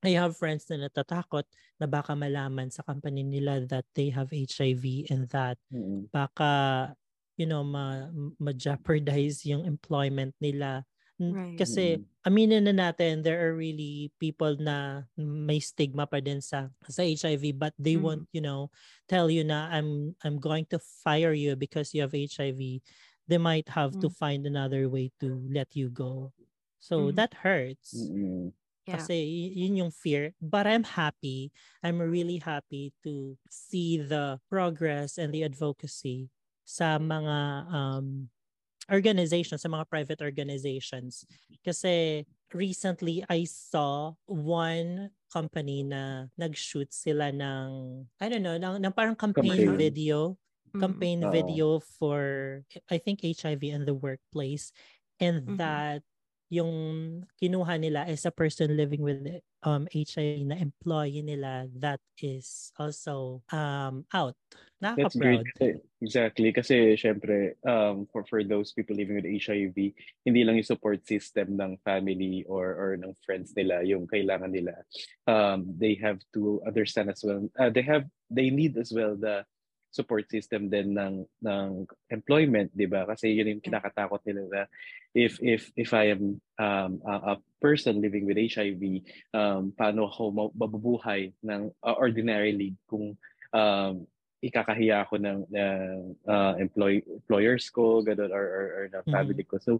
I 0.00 0.14
have 0.14 0.38
friends 0.38 0.70
na 0.70 0.86
natatakot 0.86 1.42
na 1.76 1.90
baka 1.90 2.14
malaman 2.14 2.70
sa 2.70 2.86
company 2.86 3.26
nila 3.26 3.66
that 3.66 3.84
they 3.98 4.14
have 4.14 4.30
HIV 4.30 5.10
and 5.10 5.26
that 5.34 5.58
mm-hmm. 5.74 6.06
baka, 6.14 6.94
you 7.34 7.50
know, 7.50 7.66
ma, 7.66 8.06
ma-jeopardize 8.38 9.42
yung 9.44 9.66
employment 9.66 10.38
nila 10.38 10.86
Right. 11.18 11.58
Kasi 11.58 11.98
aminin 12.22 12.70
na 12.70 12.74
natin 12.74 13.26
there 13.26 13.42
are 13.42 13.58
really 13.58 14.14
people 14.22 14.54
na 14.54 15.02
may 15.18 15.58
stigma 15.58 16.06
pa 16.06 16.22
din 16.22 16.38
sa 16.38 16.70
sa 16.86 17.02
HIV 17.02 17.58
but 17.58 17.74
they 17.74 17.98
mm. 17.98 18.06
won't, 18.06 18.26
you 18.30 18.38
know, 18.38 18.70
tell 19.10 19.26
you 19.26 19.42
na 19.42 19.66
I'm 19.66 20.14
I'm 20.22 20.38
going 20.38 20.70
to 20.70 20.78
fire 20.78 21.34
you 21.34 21.58
because 21.58 21.90
you 21.90 22.06
have 22.06 22.14
HIV. 22.14 22.80
They 23.28 23.40
might 23.42 23.66
have 23.74 23.98
mm. 23.98 24.00
to 24.06 24.08
find 24.14 24.46
another 24.46 24.86
way 24.86 25.10
to 25.18 25.42
let 25.50 25.74
you 25.74 25.90
go. 25.90 26.30
So 26.78 27.10
mm. 27.10 27.18
that 27.18 27.34
hurts. 27.34 27.98
Mm-hmm. 27.98 28.54
Yeah. 28.86 28.96
Kasi 28.96 29.18
yun 29.52 29.84
yung 29.84 29.92
fear. 29.92 30.32
But 30.40 30.70
I'm 30.70 30.86
happy. 30.86 31.52
I'm 31.82 31.98
really 31.98 32.38
happy 32.38 32.94
to 33.04 33.36
see 33.50 33.98
the 33.98 34.40
progress 34.48 35.18
and 35.18 35.34
the 35.34 35.44
advocacy 35.44 36.30
sa 36.62 36.96
mga 36.96 37.36
um, 37.68 38.32
organizations, 38.90 39.62
sa 39.62 39.68
mga 39.68 39.88
private 39.88 40.20
organizations. 40.24 41.24
Kasi 41.64 42.24
recently 42.52 43.24
I 43.28 43.44
saw 43.44 44.16
one 44.26 45.12
company 45.28 45.84
na 45.84 46.32
nag-shoot 46.36 46.88
sila 46.92 47.28
ng, 47.30 47.68
I 48.20 48.26
don't 48.28 48.42
know, 48.42 48.56
ng, 48.56 48.80
ng 48.80 48.94
parang 48.96 49.16
campaign, 49.16 49.68
campaign. 49.68 49.76
video. 49.76 50.36
Mm-hmm. 50.68 50.80
Campaign 50.80 51.18
mm-hmm. 51.20 51.32
video 51.32 51.80
for, 52.00 52.20
I 52.90 52.98
think, 52.98 53.20
HIV 53.24 53.62
in 53.64 53.84
the 53.84 53.96
workplace. 53.96 54.72
And 55.20 55.44
mm-hmm. 55.44 55.56
that 55.60 56.02
yung 56.48 56.72
kinuha 57.36 57.76
nila 57.80 58.08
is 58.08 58.24
a 58.24 58.32
person 58.32 58.76
living 58.76 59.04
with 59.04 59.20
um 59.62 59.84
HIV 59.92 60.48
na 60.48 60.56
employee 60.56 61.20
nila 61.20 61.68
that 61.76 62.00
is 62.20 62.72
also 62.80 63.44
um 63.52 64.08
out. 64.12 64.36
That's 64.80 65.18
great. 65.18 65.42
Exactly. 65.98 66.54
Kasi 66.54 66.94
syempre, 66.94 67.58
um, 67.66 68.06
for, 68.14 68.22
for 68.30 68.46
those 68.46 68.70
people 68.70 68.94
living 68.94 69.18
with 69.18 69.26
HIV, 69.26 69.74
hindi 70.22 70.40
lang 70.46 70.54
yung 70.54 70.70
support 70.70 71.02
system 71.02 71.58
ng 71.58 71.82
family 71.82 72.46
or, 72.46 72.78
or 72.78 72.94
ng 72.94 73.10
friends 73.26 73.50
nila 73.58 73.82
yung 73.82 74.06
kailangan 74.06 74.54
nila. 74.54 74.78
Um, 75.26 75.66
they 75.74 75.98
have 75.98 76.22
to 76.38 76.62
understand 76.62 77.10
as 77.10 77.26
well. 77.26 77.50
Uh, 77.58 77.74
they 77.74 77.82
have, 77.82 78.06
they 78.30 78.54
need 78.54 78.78
as 78.78 78.94
well 78.94 79.18
the 79.18 79.42
support 79.88 80.28
system 80.28 80.68
din 80.68 80.92
ng 80.92 81.24
ng 81.42 81.68
employment, 82.12 82.68
'di 82.76 82.86
ba? 82.86 83.08
Kasi 83.08 83.32
yun 83.32 83.56
yung 83.56 83.64
kinakatakot 83.64 84.20
nila 84.28 84.42
na 84.48 84.62
if 85.16 85.40
if 85.40 85.72
if 85.74 85.90
I 85.96 86.12
am 86.12 86.40
um, 86.60 86.92
a, 87.04 87.14
a 87.32 87.34
person 87.58 88.00
living 88.04 88.28
with 88.28 88.38
HIV, 88.38 89.02
um, 89.34 89.72
paano 89.74 90.06
ako 90.06 90.52
mabubuhay 90.54 91.32
ng 91.42 91.72
uh, 91.82 91.96
ordinarily 91.98 92.76
kung 92.86 93.16
um, 93.52 94.06
ikakahiya 94.38 95.02
ako 95.02 95.18
ng, 95.18 95.40
ng 95.50 96.14
uh, 96.30 96.54
employ, 96.62 97.02
employers 97.02 97.66
ko, 97.74 98.02
ganun, 98.06 98.30
or, 98.30 98.46
or, 98.46 98.66
or 98.78 98.84
ng 98.86 99.04
family 99.10 99.42
mm-hmm. 99.42 99.58
ko. 99.58 99.58
So, 99.58 99.72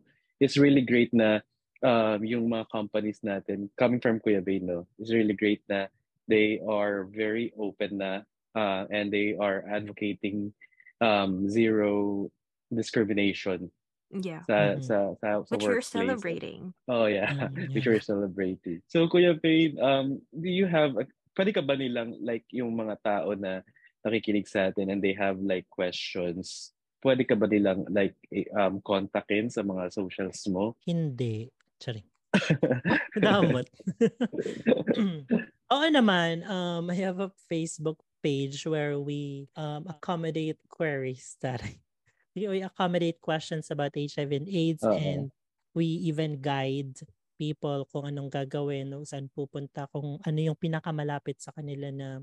it's 0.43 0.59
really 0.59 0.83
great 0.83 1.15
na 1.15 1.47
um, 1.83 2.19
yung 2.27 2.51
mga 2.51 2.67
companies 2.71 3.23
natin, 3.23 3.71
coming 3.79 4.03
from 4.03 4.19
Kuya 4.19 4.43
Bay, 4.43 4.59
no, 4.59 4.87
it's 4.99 5.15
really 5.15 5.35
great 5.35 5.63
na 5.71 5.87
they 6.27 6.61
are 6.67 7.07
very 7.07 7.55
open 7.57 8.03
na 8.03 8.27
uh, 8.59 8.83
and 8.91 9.15
they 9.15 9.39
are 9.39 9.63
advocating 9.71 10.51
um, 10.99 11.47
zero 11.47 12.27
discrimination 12.75 13.71
yeah 14.11 14.43
sa, 14.49 14.57
mm-hmm. 14.75 14.83
sa, 14.83 14.97
sa, 15.21 15.29
sa 15.47 15.53
which 15.53 15.69
we're 15.69 15.85
celebrating 15.85 16.73
oh 16.89 17.07
yeah 17.07 17.29
mm-hmm. 17.29 17.71
which 17.77 17.87
we're 17.87 18.03
celebrating 18.03 18.83
so 18.91 19.07
Kuya 19.07 19.37
Payne 19.39 19.77
um 19.79 20.19
do 20.33 20.49
you 20.51 20.67
have 20.67 20.97
a, 20.97 21.05
pwede 21.37 21.53
ka 21.55 21.63
ba 21.63 21.77
nilang 21.77 22.17
like 22.25 22.49
yung 22.51 22.73
mga 22.73 22.97
tao 23.05 23.37
na 23.37 23.61
nakikinig 24.03 24.49
sa 24.49 24.73
atin 24.73 24.89
and 24.91 25.05
they 25.05 25.13
have 25.13 25.37
like 25.45 25.69
questions 25.69 26.73
pwede 27.05 27.29
ka 27.29 27.37
ba 27.37 27.47
nilang 27.53 27.85
like 27.93 28.17
um 28.57 28.81
kontakin 28.81 29.53
sa 29.53 29.61
mga 29.61 29.93
socials 29.93 30.41
mo 30.49 30.73
hindi 30.89 31.53
Charing. 31.79 32.07
Damot. 33.23 33.71
Oo 35.75 35.87
naman, 35.93 36.43
um, 36.49 36.91
I 36.91 36.97
have 37.07 37.23
a 37.23 37.31
Facebook 37.47 38.03
page 38.23 38.67
where 38.67 38.99
we 38.99 39.49
um, 39.57 39.87
accommodate 39.89 40.59
queries 40.69 41.37
that 41.41 41.63
we 42.37 42.63
accommodate 42.63 43.21
questions 43.21 43.71
about 43.71 43.95
HIV 43.95 44.31
and 44.33 44.49
AIDS 44.49 44.85
uh-huh. 44.85 44.95
and 44.95 45.31
we 45.75 45.87
even 46.07 46.41
guide 46.41 46.99
people 47.39 47.87
kung 47.87 48.11
anong 48.11 48.31
gagawin 48.35 48.91
o 48.99 49.07
saan 49.07 49.31
pupunta 49.31 49.87
kung 49.95 50.19
ano 50.27 50.39
yung 50.43 50.59
pinakamalapit 50.59 51.39
sa 51.39 51.55
kanila 51.55 51.87
na 51.95 52.19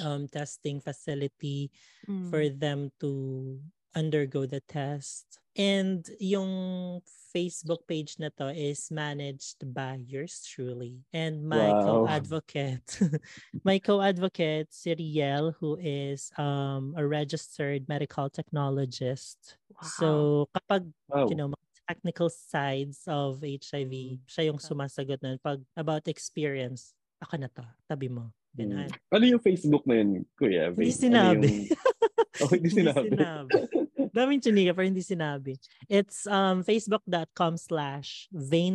um, 0.00 0.24
testing 0.24 0.80
facility 0.80 1.68
mm. 2.08 2.32
for 2.32 2.48
them 2.48 2.88
to 2.96 3.60
undergo 3.94 4.46
the 4.46 4.60
test. 4.60 5.38
And 5.56 6.06
yung 6.20 7.02
Facebook 7.34 7.86
page 7.86 8.18
na 8.18 8.30
to 8.38 8.50
is 8.50 8.90
managed 8.90 9.62
by 9.74 10.02
yours 10.06 10.42
truly. 10.46 11.02
And 11.12 11.46
my 11.46 11.70
wow. 11.70 11.82
co-advocate, 11.82 12.98
my 13.66 13.78
co-advocate, 13.78 14.70
si 14.70 14.94
Riel, 14.94 15.54
who 15.58 15.78
is 15.78 16.30
um, 16.38 16.94
a 16.96 17.06
registered 17.06 17.86
medical 17.88 18.30
technologist. 18.30 19.58
Wow. 19.70 19.88
So 19.98 20.06
kapag, 20.54 20.90
wow. 21.10 21.26
you 21.28 21.36
know, 21.36 21.50
technical 21.90 22.30
sides 22.30 23.02
of 23.10 23.42
HIV, 23.42 23.90
mm. 23.90 24.18
siya 24.30 24.50
yung 24.50 24.62
sumasagot 24.62 25.18
nun. 25.22 25.42
Pag 25.42 25.62
about 25.74 26.06
experience, 26.06 26.94
ako 27.18 27.34
na 27.42 27.50
to, 27.50 27.66
tabi 27.90 28.06
mo. 28.06 28.30
Ganun. 28.54 28.90
Hmm. 28.90 29.14
Ano 29.14 29.24
yung 29.30 29.42
Facebook 29.42 29.86
na 29.86 30.02
yun, 30.02 30.26
Kuya? 30.34 30.70
Hindi 30.74 30.90
sinabi. 30.90 31.46
Ano 31.46 31.70
yung... 31.70 32.42
oh, 32.42 32.50
hindi 32.50 32.70
sinabi. 32.70 33.06
hindi 33.06 33.22
sinabi. 33.22 33.79
Daming 34.14 34.42
chinika 34.42 34.74
pero 34.74 34.86
hindi 34.86 35.00
sinabi. 35.00 35.56
It's 35.88 36.26
um 36.26 36.64
facebook.com 36.64 37.56
slash 37.56 38.28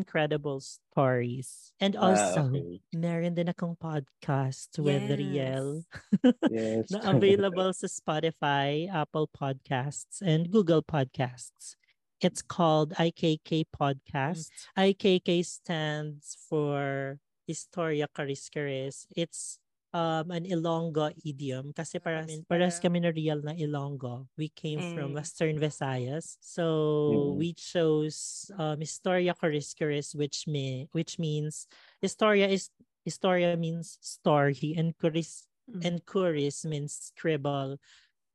Credible 0.08 0.62
Stories. 0.62 1.74
And 1.80 1.95
ah, 1.95 2.15
also, 2.15 2.41
ah, 2.41 2.56
okay. 2.56 2.80
meron 2.95 3.36
din 3.36 3.52
akong 3.52 3.76
podcast 3.76 4.80
yes. 4.80 4.84
with 4.84 5.06
Riel 5.12 5.84
yes. 6.48 6.88
na 6.95 7.12
available 7.12 7.76
sa 7.76 7.91
Spotify, 7.91 8.88
Apple 8.88 9.28
Podcasts, 9.28 10.24
and 10.24 10.48
Google 10.48 10.84
Podcasts. 10.84 11.76
It's 12.24 12.41
called 12.41 12.95
IKK 12.95 13.67
Podcast. 13.76 14.48
Mm. 14.80 14.95
IKK 14.95 15.43
stands 15.43 16.39
for 16.48 17.19
Historia 17.45 18.08
Caris 18.08 18.48
Caris. 18.48 19.06
It's 19.15 19.60
um, 19.95 20.27
an 20.27 20.43
Ilonggo 20.43 21.15
idiom 21.23 21.71
kasi 21.71 22.03
para 22.03 22.27
paras 22.51 22.84
kami 22.84 22.99
na 22.99 23.15
real 23.15 23.39
na 23.39 23.55
Ilonggo. 23.55 24.27
We 24.36 24.51
came 24.51 24.84
mm. 24.84 24.91
from 24.91 25.15
Western 25.15 25.55
Visayas. 25.55 26.36
So 26.43 27.15
mm. 27.15 27.39
we 27.39 27.55
chose 27.55 28.51
um, 28.60 28.84
Historia 28.84 29.31
Coriscuris 29.31 30.12
which 30.12 30.51
me 30.51 30.91
which 30.91 31.15
means 31.15 31.71
Historia 32.03 32.51
is 32.51 32.67
Historia 33.08 33.55
means 33.55 33.95
story 34.03 34.75
and 34.75 34.91
Curis 34.99 35.47
mm. 35.71 35.79
and 35.79 36.03
Curis 36.03 36.67
means 36.67 37.15
scribble. 37.15 37.79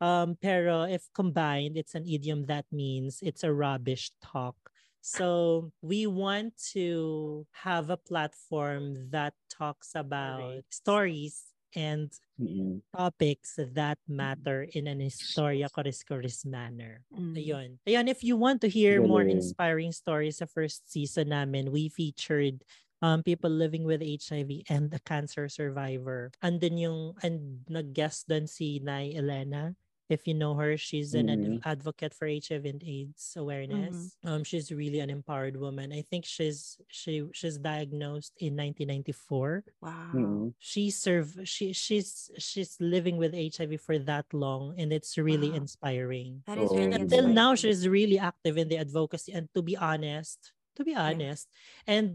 Um, 0.01 0.41
pero 0.41 0.89
if 0.89 1.13
combined, 1.13 1.77
it's 1.77 1.93
an 1.93 2.09
idiom 2.09 2.49
that 2.49 2.65
means 2.73 3.21
it's 3.21 3.45
a 3.45 3.53
rubbish 3.53 4.09
talk. 4.25 4.57
So 5.03 5.73
we 5.81 6.09
want 6.09 6.57
to 6.73 7.45
have 7.53 7.89
a 7.93 7.97
platform 8.01 9.13
that 9.13 9.33
talks 9.49 9.93
about 9.93 10.65
stories 10.69 11.50
and 11.75 12.11
mm-hmm. 12.41 12.79
topics 12.97 13.59
that 13.59 13.99
matter 14.09 14.67
in 14.73 14.87
an 14.87 15.01
historia 15.01 15.69
coris 15.69 16.45
manner. 16.45 17.03
Mm. 17.13 17.35
Ayun. 17.37 17.69
Ayun, 17.87 18.09
if 18.09 18.25
you 18.25 18.37
want 18.37 18.61
to 18.63 18.69
hear 18.69 18.99
Galing. 18.99 19.09
more 19.09 19.23
inspiring 19.23 19.93
stories 19.93 20.39
sa 20.39 20.47
first 20.47 20.91
season 20.91 21.31
namin, 21.31 21.71
we 21.71 21.89
featured 21.89 22.63
um, 23.03 23.23
people 23.23 23.51
living 23.51 23.85
with 23.85 24.05
HIV 24.05 24.69
and 24.69 24.93
a 24.93 25.01
cancer 25.01 25.49
survivor. 25.49 26.31
And 26.43 26.61
then 26.61 26.77
yung, 26.77 27.17
and 27.23 27.65
nag-guest 27.69 28.29
doon 28.29 28.47
si 28.47 28.81
Nay 28.83 29.17
Elena 29.17 29.75
if 30.11 30.27
you 30.27 30.35
know 30.35 30.55
her, 30.55 30.77
she's 30.77 31.15
an 31.15 31.29
mm-hmm. 31.29 31.69
advocate 31.69 32.13
for 32.13 32.27
HIV 32.27 32.65
and 32.67 32.83
AIDS 32.83 33.35
awareness. 33.39 34.19
Mm-hmm. 34.21 34.29
Um, 34.29 34.45
she's 34.45 34.73
really 34.73 34.99
an 34.99 35.09
empowered 35.09 35.57
woman. 35.57 35.93
I 35.93 36.03
think 36.03 36.27
she's 36.27 36.77
she 36.89 37.25
she's 37.33 37.57
diagnosed 37.57 38.35
in 38.39 38.59
1994. 38.59 39.65
Wow. 39.81 39.91
Mm-hmm. 40.13 40.49
She 40.59 40.91
served 40.91 41.47
she 41.47 41.73
she's 41.73 42.31
she's 42.39 42.77
living 42.81 43.17
with 43.17 43.33
HIV 43.33 43.81
for 43.81 43.99
that 44.11 44.27
long, 44.35 44.75
and 44.77 44.93
it's 44.93 45.17
really 45.17 45.51
wow. 45.51 45.63
inspiring. 45.63 46.43
That 46.47 46.59
is 46.59 46.71
oh. 46.71 46.77
really 46.77 46.93
until 46.93 47.29
now 47.29 47.55
she's 47.55 47.87
really 47.87 48.19
active 48.19 48.59
in 48.59 48.69
the 48.69 48.79
advocacy. 48.79 49.33
And 49.33 49.49
to 49.55 49.63
be 49.63 49.77
honest, 49.77 50.53
to 50.75 50.85
be 50.85 50.95
honest, 50.95 51.49
yeah. 51.87 51.95
and 51.95 52.11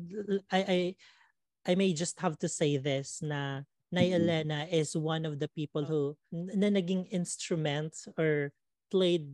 I 0.51 0.59
I 0.67 0.79
I 1.71 1.75
may 1.75 1.93
just 1.93 2.19
have 2.19 2.37
to 2.39 2.49
say 2.49 2.77
this 2.77 3.23
na 3.23 3.63
Nay 3.95 4.11
mm-hmm. 4.11 4.27
Elena 4.27 4.67
is 4.67 4.91
one 4.91 5.23
of 5.23 5.39
the 5.39 5.47
people 5.47 5.87
who 5.87 6.19
na 6.35 6.67
naging 6.67 7.07
instrument 7.15 7.95
or 8.19 8.51
played 8.91 9.31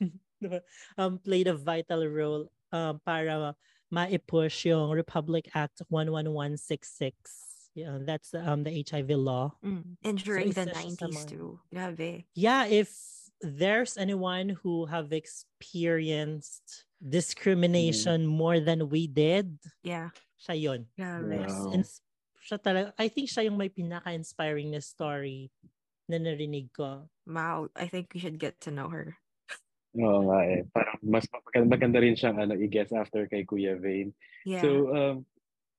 um 0.96 1.20
played 1.20 1.44
a 1.44 1.54
vital 1.54 2.08
role 2.08 2.48
um 2.72 2.96
para 3.04 3.52
ma-push 3.92 4.64
yung 4.64 4.92
Republic 4.92 5.48
Act 5.54 5.84
11166. 5.92 7.72
Yeah, 7.76 8.00
that's 8.00 8.32
um 8.32 8.64
the 8.64 8.72
HIV 8.72 9.12
law. 9.12 9.52
Mm. 9.60 10.00
And 10.02 10.16
during 10.16 10.52
so 10.56 10.64
the 10.64 10.72
90s 10.72 11.28
too. 11.28 11.60
Grabe. 11.68 12.24
Yeah, 12.32 12.64
if 12.64 12.88
there's 13.44 14.00
anyone 14.00 14.56
who 14.64 14.88
have 14.88 15.12
experienced 15.12 16.88
discrimination 16.98 18.24
mm. 18.24 18.32
more 18.32 18.58
than 18.58 18.88
we 18.88 19.06
did, 19.06 19.60
yeah. 19.84 20.10
Siya 20.40 20.56
yun. 20.56 20.80
Grabe. 20.96 21.44
Wow 21.44 21.76
siya 22.48 22.56
talaga, 22.56 22.96
I 22.96 23.12
think 23.12 23.28
siya 23.28 23.44
yung 23.44 23.60
may 23.60 23.68
pinaka-inspiring 23.68 24.72
na 24.72 24.80
story 24.80 25.52
na 26.08 26.16
narinig 26.16 26.72
ko. 26.72 27.04
Wow, 27.28 27.68
I 27.76 27.92
think 27.92 28.08
we 28.16 28.20
should 28.24 28.40
get 28.40 28.56
to 28.64 28.72
know 28.72 28.88
her. 28.88 29.20
Oo 30.00 30.24
nga 30.32 30.40
eh. 30.48 30.64
Parang 30.72 30.96
mas 31.04 31.28
maganda 31.52 32.00
rin 32.00 32.16
siyang 32.16 32.40
ano, 32.40 32.56
i-guess 32.56 32.96
after 32.96 33.28
kay 33.28 33.44
Kuya 33.44 33.76
Vane. 33.76 34.16
Yeah. 34.48 34.64
So, 34.64 34.70
um, 34.96 35.16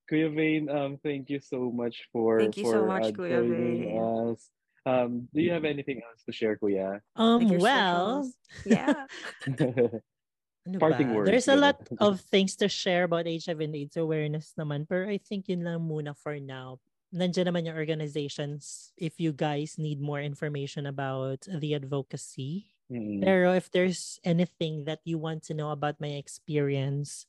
Kuya 0.05 0.29
Vane, 0.29 0.69
um, 0.69 1.01
thank 1.01 1.33
you 1.33 1.41
so 1.41 1.73
much 1.73 2.05
for 2.13 2.37
Thank 2.37 2.61
you 2.61 2.69
for, 2.69 2.73
so 2.73 2.79
much, 2.85 3.09
uh, 3.09 3.17
Kuya 3.17 3.41
Vane. 3.41 3.97
Us. 3.97 4.53
Um, 4.85 5.27
do 5.33 5.41
you 5.41 5.51
have 5.51 5.65
anything 5.65 6.01
else 6.05 6.21
to 6.25 6.31
share, 6.33 6.57
Kuya? 6.57 7.01
Um, 7.17 7.49
like 7.49 7.61
well, 7.61 8.29
yeah. 8.65 9.09
Ano 10.67 10.79
Parting 10.79 11.15
words. 11.15 11.29
There's 11.29 11.47
a 11.47 11.55
lot 11.55 11.79
of 11.99 12.21
things 12.21 12.55
to 12.57 12.67
share 12.67 13.05
about 13.05 13.27
HIV 13.27 13.59
and 13.59 13.75
AIDS 13.75 13.97
awareness 13.97 14.53
naman. 14.59 14.87
Pero 14.87 15.07
I 15.07 15.17
think 15.17 15.47
yun 15.47 15.63
lang 15.63 15.83
muna 15.87 16.15
for 16.15 16.39
now. 16.39 16.79
Nandiyan 17.09 17.49
naman 17.49 17.65
yung 17.65 17.79
organizations 17.79 18.93
if 18.99 19.17
you 19.17 19.33
guys 19.33 19.81
need 19.81 19.97
more 19.97 20.21
information 20.21 20.85
about 20.85 21.41
the 21.47 21.73
advocacy. 21.73 22.69
Mm-hmm. 22.91 23.23
Pero 23.25 23.53
if 23.53 23.71
there's 23.71 24.19
anything 24.23 24.85
that 24.85 24.99
you 25.05 25.17
want 25.17 25.41
to 25.49 25.57
know 25.57 25.71
about 25.71 25.97
my 26.01 26.19
experience 26.19 27.25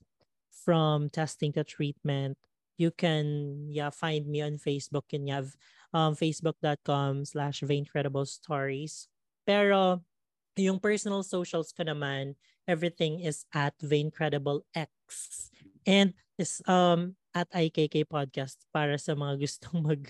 from 0.53 1.09
testing 1.09 1.53
to 1.57 1.65
treatment, 1.65 2.37
you 2.77 2.91
can 2.91 3.69
yeah 3.69 3.93
find 3.93 4.25
me 4.25 4.41
on 4.41 4.57
Facebook 4.57 5.13
and 5.13 5.29
you 5.29 5.35
have 5.37 5.53
um, 5.93 6.17
facebook.com 6.17 7.25
slash 7.25 7.63
stories. 8.25 9.09
Pero 9.45 10.01
yung 10.57 10.81
personal 10.81 11.23
socials 11.23 11.73
ko 11.73 11.85
naman, 11.85 12.37
everything 12.71 13.19
is 13.19 13.43
at 13.51 13.75
Vaincredible 13.83 14.63
X. 14.79 15.51
And 15.83 16.15
is 16.39 16.63
um 16.71 17.19
at 17.35 17.51
IKK 17.51 18.07
Podcast 18.07 18.63
para 18.71 18.95
sa 18.97 19.19
mga 19.19 19.43
gustong 19.43 19.83
mag 19.91 20.03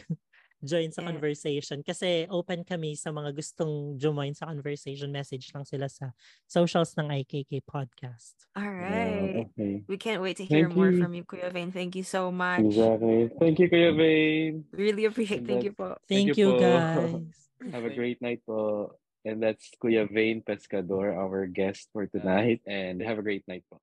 join 0.61 0.92
sa 0.92 1.01
Yeah. 1.01 1.16
conversation 1.16 1.81
kasi 1.81 2.29
open 2.29 2.68
kami 2.68 2.92
sa 2.92 3.09
mga 3.09 3.33
gustong 3.33 3.96
join 3.96 4.37
sa 4.37 4.44
conversation 4.53 5.09
message 5.09 5.49
lang 5.57 5.64
sila 5.64 5.88
sa 5.88 6.12
socials 6.44 6.92
ng 7.01 7.09
IKK 7.25 7.64
podcast. 7.64 8.44
All 8.53 8.68
Yeah, 8.68 8.77
right. 8.77 9.49
okay. 9.57 9.81
We 9.88 9.96
can't 9.96 10.20
wait 10.20 10.37
to 10.37 10.44
hear 10.44 10.68
Thank 10.68 10.77
more 10.77 10.92
you. 10.92 11.01
from 11.01 11.16
you, 11.16 11.25
Kuya 11.25 11.49
Vane. 11.49 11.73
Thank 11.73 11.96
you 11.96 12.05
so 12.05 12.29
much. 12.29 12.61
Exactly. 12.61 13.33
Thank 13.40 13.57
you, 13.57 13.73
Kuya 13.73 13.96
Vane. 13.96 14.68
Really 14.77 15.09
appreciate. 15.09 15.49
Thank 15.49 15.64
you 15.64 15.73
po. 15.73 15.96
Thank, 16.05 16.37
Thank 16.37 16.37
you, 16.37 16.37
you 16.37 16.49
po. 16.53 16.61
guys. 16.61 17.37
Have 17.73 17.85
a 17.88 17.92
great 17.96 18.20
night 18.20 18.44
po. 18.44 19.00
And 19.24 19.42
that's 19.42 19.70
Kuya 19.83 20.11
Vane 20.11 20.42
Pescador, 20.42 21.14
our 21.14 21.46
guest 21.46 21.88
for 21.92 22.06
tonight. 22.06 22.62
And 22.66 23.02
have 23.02 23.18
a 23.18 23.22
great 23.22 23.44
night 23.46 23.64
po. 23.70 23.80